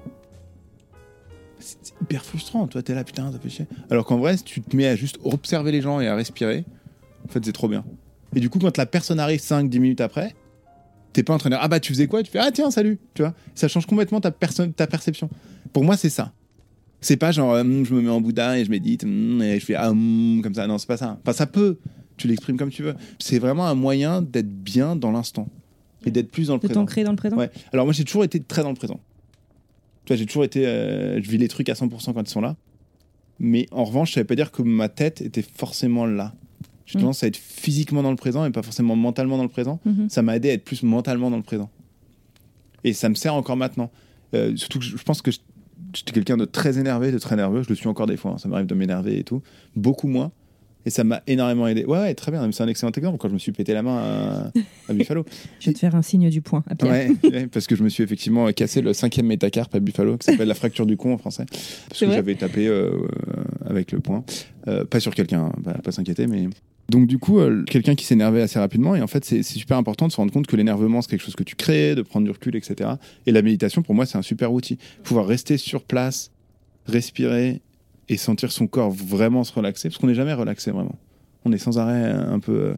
[1.59, 2.67] C'est hyper frustrant.
[2.67, 3.65] Toi, t'es là, putain, ça fait chier.
[3.89, 6.65] Alors qu'en vrai, si tu te mets à juste observer les gens et à respirer,
[7.25, 7.83] en fait, c'est trop bien.
[8.35, 10.35] Et du coup, quand la personne arrive 5-10 minutes après,
[11.17, 12.21] t'es pas en train de dire ah bah tu faisais quoi?
[12.21, 12.99] Tu fais ah tiens salut.
[13.15, 13.33] Tu vois?
[13.55, 15.31] Ça change complètement ta personne ta perception.
[15.73, 16.31] Pour moi c'est ça.
[17.01, 19.65] C'est pas genre Hum, je me mets en bouddha et je médite hum, et je
[19.65, 20.67] fais ah hum, comme ça.
[20.67, 21.17] Non c'est pas ça.
[21.23, 21.79] Enfin ça peut.
[22.17, 22.93] Tu l'exprimes comme tu veux.
[23.17, 25.47] C'est vraiment un moyen d'être bien dans l'instant
[26.05, 26.81] et d'être plus dans le De présent.
[26.81, 27.35] t'ancrer dans le présent?
[27.35, 27.49] Ouais.
[27.73, 28.99] Alors moi j'ai toujours été très dans le présent.
[30.05, 32.39] Tu vois, j'ai toujours été, euh, je vis les trucs à 100% quand ils sont
[32.41, 32.55] là.
[33.39, 36.33] Mais en revanche, ça veut pas dire que ma tête était forcément là.
[36.87, 37.01] J'ai Mm.
[37.01, 39.79] tendance à être physiquement dans le présent et pas forcément mentalement dans le présent.
[39.85, 40.09] Mhm.
[40.09, 41.69] Ça m'a aidé à être plus mentalement dans le présent.
[42.83, 43.91] Et ça me sert encore maintenant.
[44.33, 45.31] Euh, surtout que je, pense que
[45.93, 47.61] j'étais quelqu'un de très énervé, de très nerveux.
[47.63, 48.31] Je le suis encore des fois.
[48.31, 48.37] hein.
[48.37, 49.41] Ça m'arrive de m'énerver et tout.
[49.75, 50.31] Beaucoup moins.
[50.85, 51.83] Et ça m'a énormément aidé.
[51.83, 52.49] Ouais, ouais, très bien.
[52.53, 54.51] C'est un excellent exemple quand je me suis pété la main à,
[54.89, 55.25] à Buffalo.
[55.59, 56.89] Je vais te faire un signe du poing à Pierre.
[56.91, 60.27] Ouais, ouais, parce que je me suis effectivement cassé le cinquième métacarpe à Buffalo, qui
[60.31, 61.45] s'appelle la fracture du con en français.
[61.89, 62.91] Parce que j'avais tapé euh,
[63.65, 64.23] avec le poing.
[64.69, 66.47] Euh, pas sur quelqu'un, hein, pas s'inquiéter, mais.
[66.89, 70.07] Donc, du coup, euh, quelqu'un qui s'énervait assez rapidement, et en fait, c'est super important
[70.07, 72.31] de se rendre compte que l'énervement, c'est quelque chose que tu crées, de prendre du
[72.31, 72.91] recul, etc.
[73.25, 74.77] Et la méditation, pour moi, c'est un super outil.
[75.03, 76.31] Pouvoir rester sur place,
[76.85, 77.61] respirer
[78.07, 80.95] et sentir son corps vraiment se relaxer, parce qu'on n'est jamais relaxé vraiment.
[81.43, 82.53] On est sans arrêt euh, un peu.
[82.53, 82.73] euh,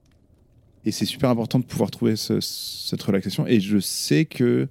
[0.86, 3.46] et c'est super important de pouvoir trouver ce- cette relaxation.
[3.46, 4.68] Et je sais que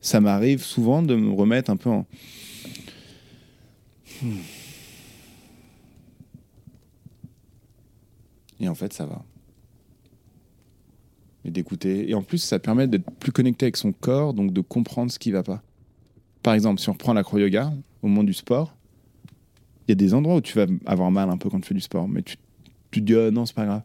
[0.00, 2.06] ça m'arrive souvent de me remettre un peu en.
[4.22, 4.32] Hmm.
[8.60, 9.24] Et en fait, ça va.
[11.44, 12.10] Et d'écouter.
[12.10, 15.18] Et en plus, ça permet d'être plus connecté avec son corps, donc de comprendre ce
[15.18, 15.62] qui va pas.
[16.42, 18.76] Par exemple, si on reprend l'acro-yoga, au moment du sport,
[19.86, 21.74] il y a des endroits où tu vas avoir mal un peu quand tu fais
[21.74, 22.36] du sport, mais tu,
[22.90, 23.82] tu te dis, oh, non, c'est pas grave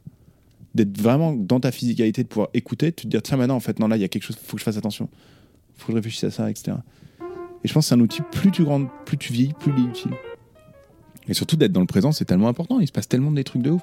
[0.76, 3.80] d'être vraiment dans ta physicalité, de pouvoir écouter, de te dire tiens maintenant en fait
[3.80, 5.10] non là il y a quelque chose, faut que je fasse attention,
[5.78, 6.78] faut que je réfléchisse à ça, etc.
[7.64, 9.86] Et je pense que c'est un outil plus tu grande, plus tu vieillis, plus il
[9.86, 10.12] est utile.
[11.28, 12.80] Et surtout d'être dans le présent, c'est tellement important.
[12.80, 13.82] Il se passe tellement des trucs de ouf.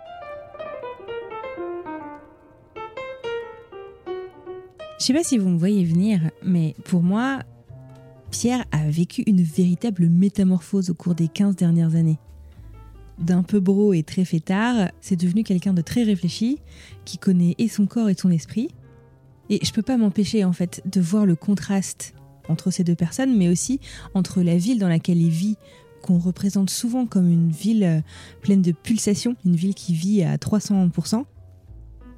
[5.02, 7.40] Je sais pas si vous me voyez venir, mais pour moi,
[8.30, 12.20] Pierre a vécu une véritable métamorphose au cours des 15 dernières années.
[13.18, 16.60] D'un peu bro et très fêtard, c'est devenu quelqu'un de très réfléchi,
[17.04, 18.68] qui connaît et son corps et son esprit.
[19.50, 22.14] Et je peux pas m'empêcher en fait de voir le contraste
[22.48, 23.80] entre ces deux personnes, mais aussi
[24.14, 25.56] entre la ville dans laquelle il vit,
[26.00, 28.00] qu'on représente souvent comme une ville euh,
[28.40, 31.24] pleine de pulsations, une ville qui vit à 300%,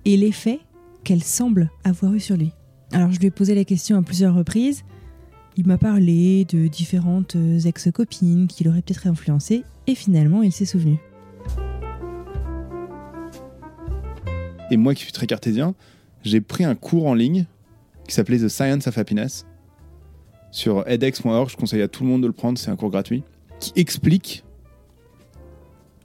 [0.05, 0.61] et l'effet
[1.03, 2.53] qu'elle semble avoir eu sur lui.
[2.95, 4.85] Alors je lui ai posé la question à plusieurs reprises.
[5.57, 10.65] Il m'a parlé de différentes euh, ex-copines qui l'auraient peut-être influencé, et finalement il s'est
[10.65, 10.99] souvenu.
[14.71, 15.75] Et moi qui suis très cartésien,
[16.23, 17.47] j'ai pris un cours en ligne
[18.07, 19.45] qui s'appelait The Science of Happiness
[20.53, 21.51] sur edX.org.
[21.51, 23.25] Je conseille à tout le monde de le prendre, c'est un cours gratuit
[23.59, 24.45] qui explique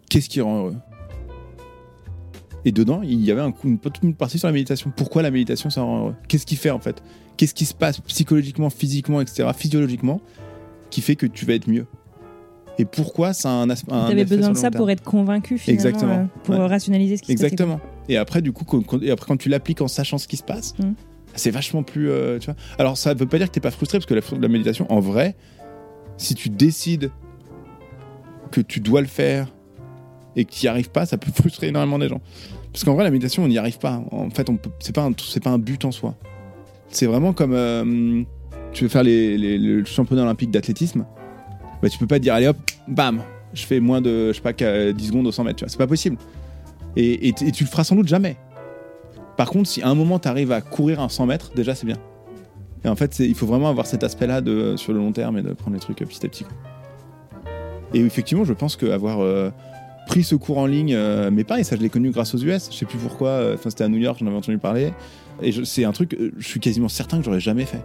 [0.10, 0.76] qu'est-ce qui rend heureux.
[2.66, 3.80] Et dedans, il y avait un une,
[4.16, 4.92] partie sur la méditation.
[4.96, 6.16] Pourquoi la méditation, ça rend heureux?
[6.28, 7.02] Qu'est-ce qui fait en fait?
[7.38, 10.20] Qu'est-ce qui se passe psychologiquement, physiquement, etc., physiologiquement,
[10.90, 11.86] qui fait que tu vas être mieux?
[12.78, 15.58] Et pourquoi ça a un, as- un T'avais effet besoin de ça pour être convaincu
[15.58, 16.14] finalement, Exactement.
[16.20, 16.66] euh, pour Ouais.
[16.68, 17.46] rationaliser ce qui se passait.
[17.48, 17.80] Exactement.
[18.10, 20.44] Et après, du coup, quand, et après, quand tu l'appliques en sachant ce qui se
[20.44, 20.94] passe, Mm.
[21.36, 22.10] c'est vachement plus.
[22.10, 22.56] euh, tu vois.
[22.78, 25.00] Alors, ça veut pas dire que t'es pas frustré, parce que la, la méditation, en
[25.02, 25.36] vrai,
[26.18, 27.12] si tu décides
[28.52, 29.48] que tu dois le faire
[30.40, 32.22] et tu n'y arrives pas, ça peut frustrer énormément des gens.
[32.72, 34.02] Parce qu'en vrai, la méditation, on n'y arrive pas.
[34.12, 34.48] En fait,
[34.80, 35.10] c'est pas,
[35.44, 36.16] pas un but en soi.
[36.90, 37.54] C'est vraiment comme.
[37.54, 38.24] euh,
[38.74, 41.06] tu veux faire les, les- le championnat olympique d'athlétisme,
[41.82, 43.24] bah, tu peux pas te dire, allez hop, bam,
[43.54, 45.64] je fais moins de, je sais pas, qu'à 10 secondes au 100 mètres.
[45.68, 46.18] C'est pas possible.
[46.96, 48.38] Et, et, et tu le feras sans doute jamais.
[49.38, 51.86] Par contre, si à un moment tu arrives à courir un 100 mètres, déjà c'est
[51.88, 51.98] bien.
[52.84, 54.42] Et en fait, il faut vraiment avoir cet aspect-là
[54.78, 56.46] sur le long terme et de prendre les trucs euh, petit à petit.
[57.94, 59.20] Et effectivement, je pense qu'avoir
[60.10, 62.68] pris ce cours en ligne, euh, mais pareil, ça je l'ai connu grâce aux US.
[62.72, 63.30] Je sais plus pourquoi.
[63.30, 64.92] euh, Enfin, c'était à New York, j'en avais entendu parler.
[65.44, 67.82] Et c'est un truc, euh, je suis quasiment certain que j'aurais jamais fait.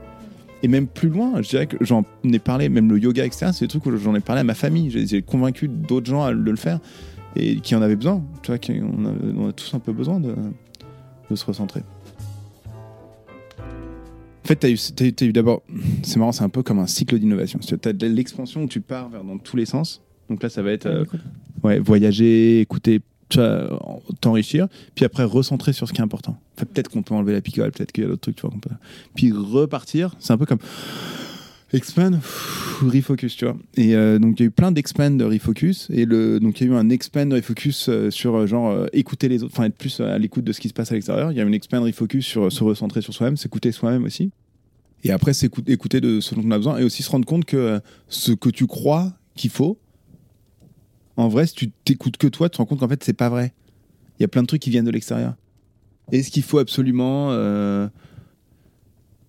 [0.62, 3.51] Et même plus loin, je dirais que j'en ai parlé, même le yoga, etc.
[3.53, 4.89] C'est des trucs où j'en ai parlé à ma famille.
[4.91, 6.81] J'ai convaincu d'autres gens de le faire
[7.37, 8.22] et qui en avaient besoin.
[8.43, 10.35] Tu vois, qui- on, a, on a tous un peu besoin de,
[11.35, 11.83] se recentrer.
[13.59, 15.62] En fait, tu as eu d'abord,
[16.03, 17.59] c'est marrant, c'est un peu comme un cycle d'innovation.
[17.59, 20.01] Tu as de l'expansion où tu pars vers dans tous les sens.
[20.29, 21.05] Donc là, ça va être euh,
[21.62, 23.01] ouais, voyager, écouter,
[24.20, 26.39] t'enrichir, puis après recentrer sur ce qui est important.
[26.57, 28.51] Enfin, peut-être qu'on peut enlever la picole, peut-être qu'il y a d'autres trucs, tu vois,
[28.51, 28.70] qu'on peut.
[29.14, 30.59] Puis repartir, c'est un peu comme
[31.72, 32.20] expand,
[32.83, 33.57] refocus, tu vois.
[33.77, 36.66] Et euh, donc il y a eu plein d'expand de refocus, et le, donc il
[36.66, 39.64] y a eu un expand de refocus euh, sur genre euh, écouter les autres, enfin
[39.64, 41.33] être plus à l'écoute de ce qui se passe à l'extérieur.
[41.33, 44.31] Il y a eu une expand refocus sur se recentrer sur soi-même, s'écouter soi-même aussi.
[45.03, 47.45] Et après, s'écouter écouter de ce dont on a besoin, et aussi se rendre compte
[47.45, 49.79] que ce que tu crois qu'il faut,
[51.16, 53.28] en vrai, si tu t'écoutes que toi, tu te rends compte qu'en fait, c'est pas
[53.28, 53.52] vrai.
[54.18, 55.34] Il y a plein de trucs qui viennent de l'extérieur.
[56.12, 57.88] Est-ce qu'il faut absolument, euh,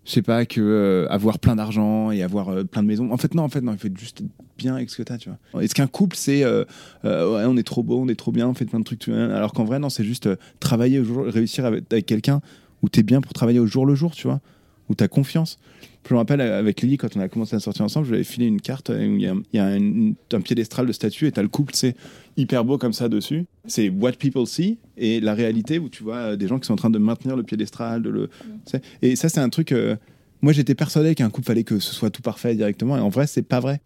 [0.04, 3.12] je sais pas, que euh, avoir plein d'argent et avoir euh, plein de maisons?
[3.12, 4.24] En fait, non, en fait, non, il faut être juste
[4.58, 5.62] bien avec ce que t'as, tu vois.
[5.62, 6.66] Est-ce qu'un couple, c'est, euh,
[7.04, 9.54] ouais, on est trop beau, on est trop bien, on fait plein de trucs, alors
[9.54, 10.30] qu'en vrai, non, c'est juste
[10.60, 12.42] travailler au jour, réussir avec, avec quelqu'un
[12.82, 14.42] où t'es bien pour travailler au jour le jour, tu vois,
[14.90, 15.60] où t'as confiance.
[16.08, 18.18] Je me rappelle euh, avec Lily, quand on a commencé à sortir ensemble, je lui
[18.18, 20.86] avais filé une carte euh, où il y a, il y a un, un piédestal
[20.86, 21.96] de statue et t'as le couple, c'est
[22.38, 23.46] hyper beau comme ça dessus.
[23.66, 26.74] C'est what people see et la réalité où tu vois euh, des gens qui sont
[26.74, 28.04] en train de maintenir le piédestal.
[28.04, 28.30] De le,
[28.66, 28.82] sais.
[29.02, 29.72] Et ça, c'est un truc.
[29.72, 29.96] euh,
[30.42, 33.26] moi, j'étais persuadé qu'un couple fallait que ce soit tout parfait directement et en vrai,
[33.26, 33.82] c'est pas vrai.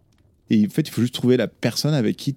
[0.50, 2.36] Et en fait, il faut juste trouver la personne avec qui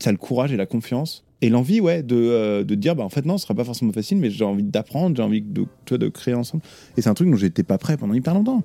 [0.00, 3.04] tu as le courage et la confiance et l'envie, ouais, de, euh, de dire, bah,
[3.04, 5.66] en fait, non, ce sera pas forcément facile, mais j'ai envie d'apprendre, j'ai envie de,
[5.86, 6.62] vois, de créer ensemble.
[6.96, 8.62] Et c'est un truc dont j'étais pas prêt pendant hyper longtemps.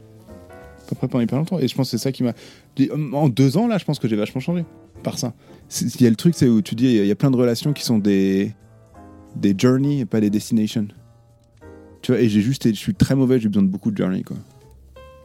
[0.87, 1.59] Pas prêt pendant hyper longtemps.
[1.59, 2.31] Et je pense que c'est ça qui m'a.
[3.11, 4.63] En deux ans, là, je pense que j'ai vachement changé
[5.03, 5.33] par ça.
[5.81, 7.73] Il y a le truc, c'est où tu dis, il y a plein de relations
[7.73, 8.53] qui sont des,
[9.35, 10.87] des journeys et pas des destinations.
[12.01, 14.23] Tu vois, et j'ai juste, je suis très mauvais, j'ai besoin de beaucoup de journeys,
[14.23, 14.37] quoi.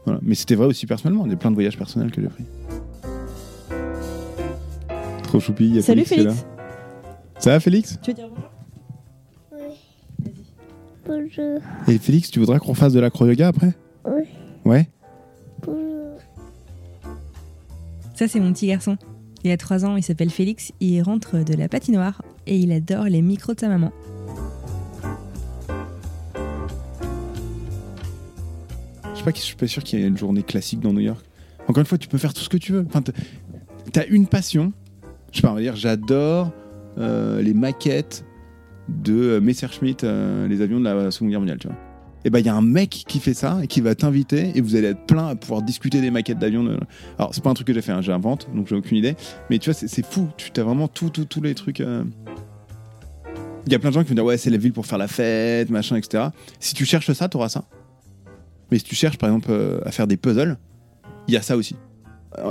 [0.06, 0.18] Voilà.
[0.24, 2.44] Mais c'était vrai aussi personnellement, il y a plein de voyages personnels que j'ai pris.
[5.22, 6.04] Trop choupi, il y a Salut.
[6.04, 6.44] Félix.
[7.44, 9.76] Ça va Félix Tu veux dire bonjour
[11.06, 11.60] Bonjour.
[11.86, 13.74] Et Félix, tu voudrais qu'on fasse de l'acro-yoga après
[14.06, 14.22] Oui.
[14.64, 14.88] Ouais
[15.66, 16.16] Bonjour.
[18.14, 18.96] Ça, c'est mon petit garçon.
[19.42, 23.04] Il a 3 ans, il s'appelle Félix, il rentre de la patinoire et il adore
[23.04, 23.92] les micros de sa maman.
[29.12, 31.00] Je sais pas, je suis pas sûr qu'il y ait une journée classique dans New
[31.00, 31.22] York.
[31.68, 32.86] Encore une fois, tu peux faire tout ce que tu veux.
[32.88, 33.12] Enfin, t'as-
[33.92, 34.72] t'as une passion.
[35.30, 36.63] Je sais pas, on va dire, j'adore euh,
[36.96, 38.24] les maquettes
[38.88, 41.76] de euh, Messerschmitt, euh, les avions de la Seconde Guerre mondiale, tu vois.
[42.26, 44.60] Et ben, il y a un mec qui fait ça et qui va t'inviter et
[44.62, 46.66] vous allez être plein à pouvoir discuter des maquettes d'avions.
[47.18, 49.14] Alors, c'est pas un truc que j'ai fait, hein, j'invente, donc j'ai aucune idée.
[49.50, 50.28] Mais tu vois, c'est- fou.
[50.38, 51.80] Tu as vraiment tout, tout, tous les trucs.
[51.80, 52.02] euh.
[53.66, 54.98] Il y a plein de gens qui vont dire, ouais, c'est la ville pour faire
[54.98, 56.24] la fête, machin, etc.
[56.60, 57.64] Si tu cherches ça, t'auras ça.
[58.70, 60.56] Mais si tu cherches par exemple euh, à faire des puzzles,
[61.28, 61.76] il y a ça aussi.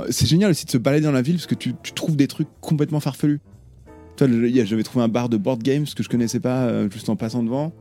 [0.08, 2.26] C'est génial aussi de se balader dans la ville parce que tu, tu trouves des
[2.28, 3.40] trucs complètement farfelus.
[4.18, 7.42] J'avais trouvé un bar de board games que je connaissais pas euh, juste en passant
[7.42, 7.72] devant.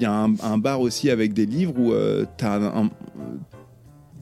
[0.00, 2.24] Il y a un, bar aussi avec des livres où euh,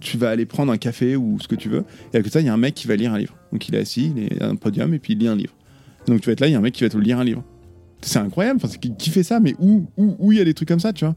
[0.01, 1.85] tu vas aller prendre un café ou ce que tu veux.
[2.13, 3.35] Et à côté de ça, il y a un mec qui va lire un livre.
[3.53, 5.55] Donc il est assis, il est à un podium et puis il lit un livre.
[6.07, 7.25] Donc tu vas être là, il y a un mec qui va te lire un
[7.25, 7.45] livre.
[8.03, 8.61] C'est incroyable.
[8.63, 10.93] Enfin, qui, fait ça Mais où où où il y a des trucs comme ça,
[10.93, 11.15] tu vois?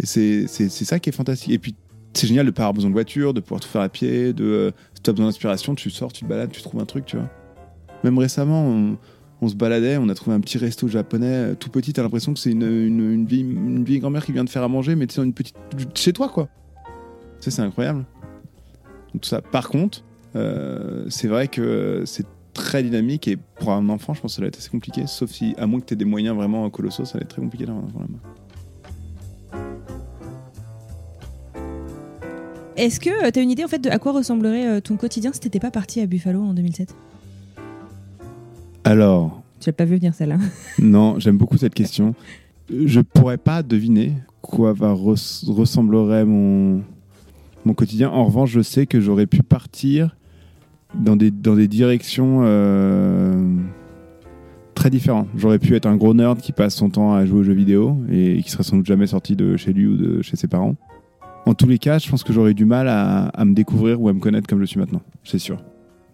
[0.00, 1.52] Et c'est ça qui est fantastique.
[1.52, 1.74] Et puis,
[2.14, 4.44] c'est génial de pas avoir besoin de voiture, de pouvoir tout faire à pied, de
[4.44, 7.06] euh, si tu as besoin d'inspiration, tu sors, tu te balades, tu trouves un truc,
[7.06, 7.28] tu vois.
[8.04, 8.96] Même récemment,
[9.40, 12.32] on, se baladait, on a trouvé un petit resto japonais euh, tout petit, t'as l'impression
[12.32, 15.32] que c'est une, vieille, grand-mère qui vient de faire à manger, mais tu sais, une
[15.32, 15.56] petite.
[15.94, 16.48] chez toi, quoi.
[17.40, 18.04] Sais, c'est incroyable.
[19.12, 19.40] Donc, ça.
[19.40, 20.04] Par contre,
[20.36, 24.42] euh, c'est vrai que c'est très dynamique et pour un enfant, je pense que ça
[24.42, 27.06] va être assez compliqué, sauf si, à moins que tu aies des moyens vraiment colossaux,
[27.06, 28.18] ça va être très compliqué d'avoir un enfant là-bas.
[32.76, 35.32] Est-ce que tu as une idée en fait de à quoi ressemblerait euh, ton quotidien
[35.32, 36.94] si t'étais pas parti à Buffalo en 2007
[38.84, 40.36] Alors, Tu l'as pas vu venir celle-là.
[40.78, 42.14] Non, j'aime beaucoup cette question.
[42.70, 44.12] Je pourrais pas deviner
[44.42, 46.82] quoi va res- ressemblerait mon
[47.66, 48.10] mon quotidien.
[48.10, 50.16] En revanche, je sais que j'aurais pu partir
[50.94, 53.56] dans des dans des directions euh,
[54.74, 55.28] très différentes.
[55.36, 57.98] J'aurais pu être un gros nerd qui passe son temps à jouer aux jeux vidéo
[58.10, 60.74] et qui serait sans doute jamais sorti de chez lui ou de chez ses parents.
[61.46, 64.08] En tous les cas, je pense que j'aurais du mal à, à me découvrir ou
[64.08, 65.02] à me connaître comme je suis maintenant.
[65.24, 65.58] C'est sûr.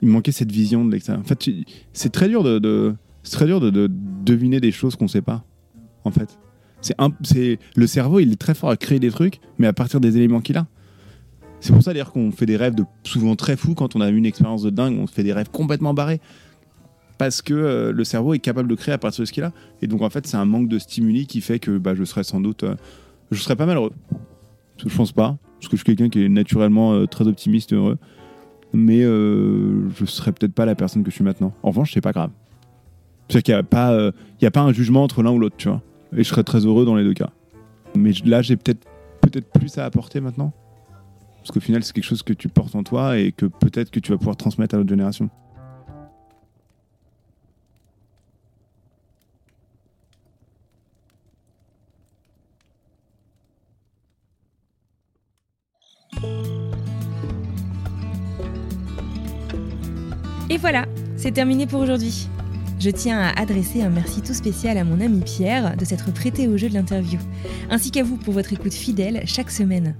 [0.02, 1.22] Il manquait cette vision de l'extérieur.
[1.22, 1.48] En fait,
[1.92, 2.94] c'est très dur de, de-
[3.30, 3.88] très dur de, de
[4.24, 5.44] deviner des choses qu'on sait pas.
[6.04, 6.38] En fait,
[6.80, 10.16] c'est le cerveau, il est très fort à créer des trucs, mais à partir des
[10.16, 10.66] éléments qu'il a.
[11.60, 14.08] C'est pour ça d'ailleurs qu'on fait des rêves de souvent très fous quand on a
[14.08, 16.20] eu une expérience de dingue, on fait des rêves complètement barrés.
[17.18, 19.52] parce que euh, le cerveau est capable de créer à partir de ce qu'il a.
[19.82, 22.24] Et donc, en fait, c'est un manque de stimuli qui fait que bah, je serais
[22.24, 22.64] sans doute.
[22.64, 22.76] euh,
[23.30, 23.92] je serais pas malheureux.
[24.78, 27.74] Je pense pas, parce que je suis quelqu'un qui est naturellement euh, très optimiste et
[27.74, 27.98] heureux.
[28.72, 31.52] Mais euh, je serais peut-être pas la personne que je suis maintenant.
[31.62, 32.30] En revanche, c'est pas grave.
[33.28, 35.38] C'est-à-dire qu'il n'y a, pas, euh, il y a pas un jugement entre l'un ou
[35.38, 35.82] l'autre, tu vois.
[36.16, 37.30] Et je serais très heureux dans les deux cas.
[37.96, 38.86] Mais là, j'ai peut-être
[39.20, 40.52] peut-être plus à apporter maintenant.
[41.38, 44.00] Parce qu'au final, c'est quelque chose que tu portes en toi et que peut-être que
[44.00, 45.30] tu vas pouvoir transmettre à l'autre génération.
[60.60, 60.84] Voilà,
[61.16, 62.28] c'est terminé pour aujourd'hui.
[62.78, 66.48] Je tiens à adresser un merci tout spécial à mon ami Pierre de s'être prêté
[66.48, 67.18] au jeu de l'interview,
[67.70, 69.96] ainsi qu'à vous pour votre écoute fidèle chaque semaine.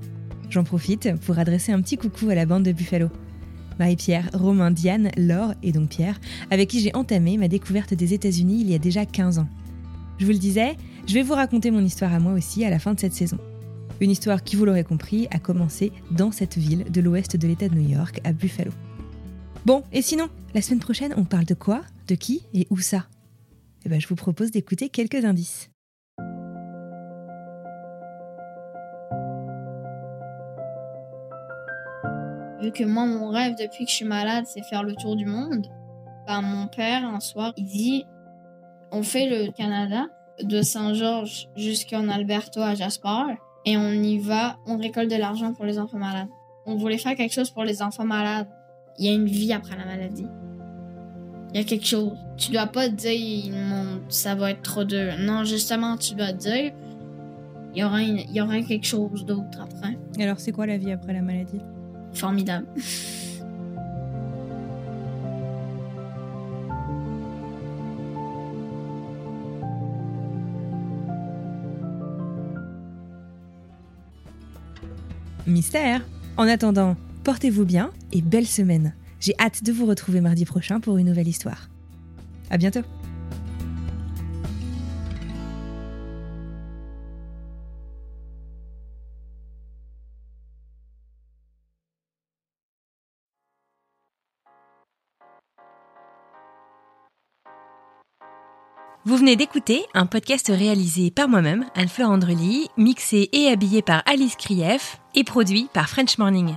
[0.51, 3.09] J'en profite pour adresser un petit coucou à la bande de Buffalo.
[3.79, 8.61] Marie-Pierre, Romain, Diane, Laure et donc Pierre, avec qui j'ai entamé ma découverte des États-Unis
[8.61, 9.49] il y a déjà 15 ans.
[10.19, 12.79] Je vous le disais, je vais vous raconter mon histoire à moi aussi à la
[12.79, 13.39] fin de cette saison.
[14.03, 17.69] Une histoire qui, vous l'aurez compris, a commencé dans cette ville de l'ouest de l'État
[17.69, 18.73] de New York, à Buffalo.
[19.67, 23.05] Bon, et sinon, la semaine prochaine, on parle de quoi, de qui et où ça?
[23.85, 25.71] Eh ben, je vous propose d'écouter quelques indices.
[32.63, 35.27] Vu que moi, mon rêve depuis que je suis malade, c'est faire le tour du
[35.27, 35.67] monde,
[36.27, 38.05] ben, mon père, un soir, il dit
[38.93, 40.07] on fait le Canada
[40.43, 43.35] de Saint-Georges jusqu'en Alberta à Jasper
[43.67, 46.29] et on y va, on récolte de l'argent pour les enfants malades.
[46.67, 48.49] On voulait faire quelque chose pour les enfants malades.
[49.01, 50.27] Il y a une vie après la maladie.
[51.53, 52.13] Il y a quelque chose.
[52.37, 55.15] Tu dois pas dire Mon- ça va être trop dur.
[55.19, 56.73] Non, justement, tu dois dire
[57.75, 59.97] il y aura, une- il y aura quelque chose d'autre après.
[60.23, 61.61] Alors, c'est quoi la vie après la maladie?
[62.13, 62.67] Formidable.
[75.47, 76.03] Mystère
[76.37, 76.97] En attendant,
[77.31, 78.93] portez-vous bien et belle semaine.
[79.21, 81.69] J'ai hâte de vous retrouver mardi prochain pour une nouvelle histoire.
[82.51, 82.81] À bientôt
[99.05, 104.35] Vous venez d'écouter un podcast réalisé par moi-même, Anne-Fleur Andrely, mixé et habillé par Alice
[104.35, 106.57] Krief et produit par French Morning.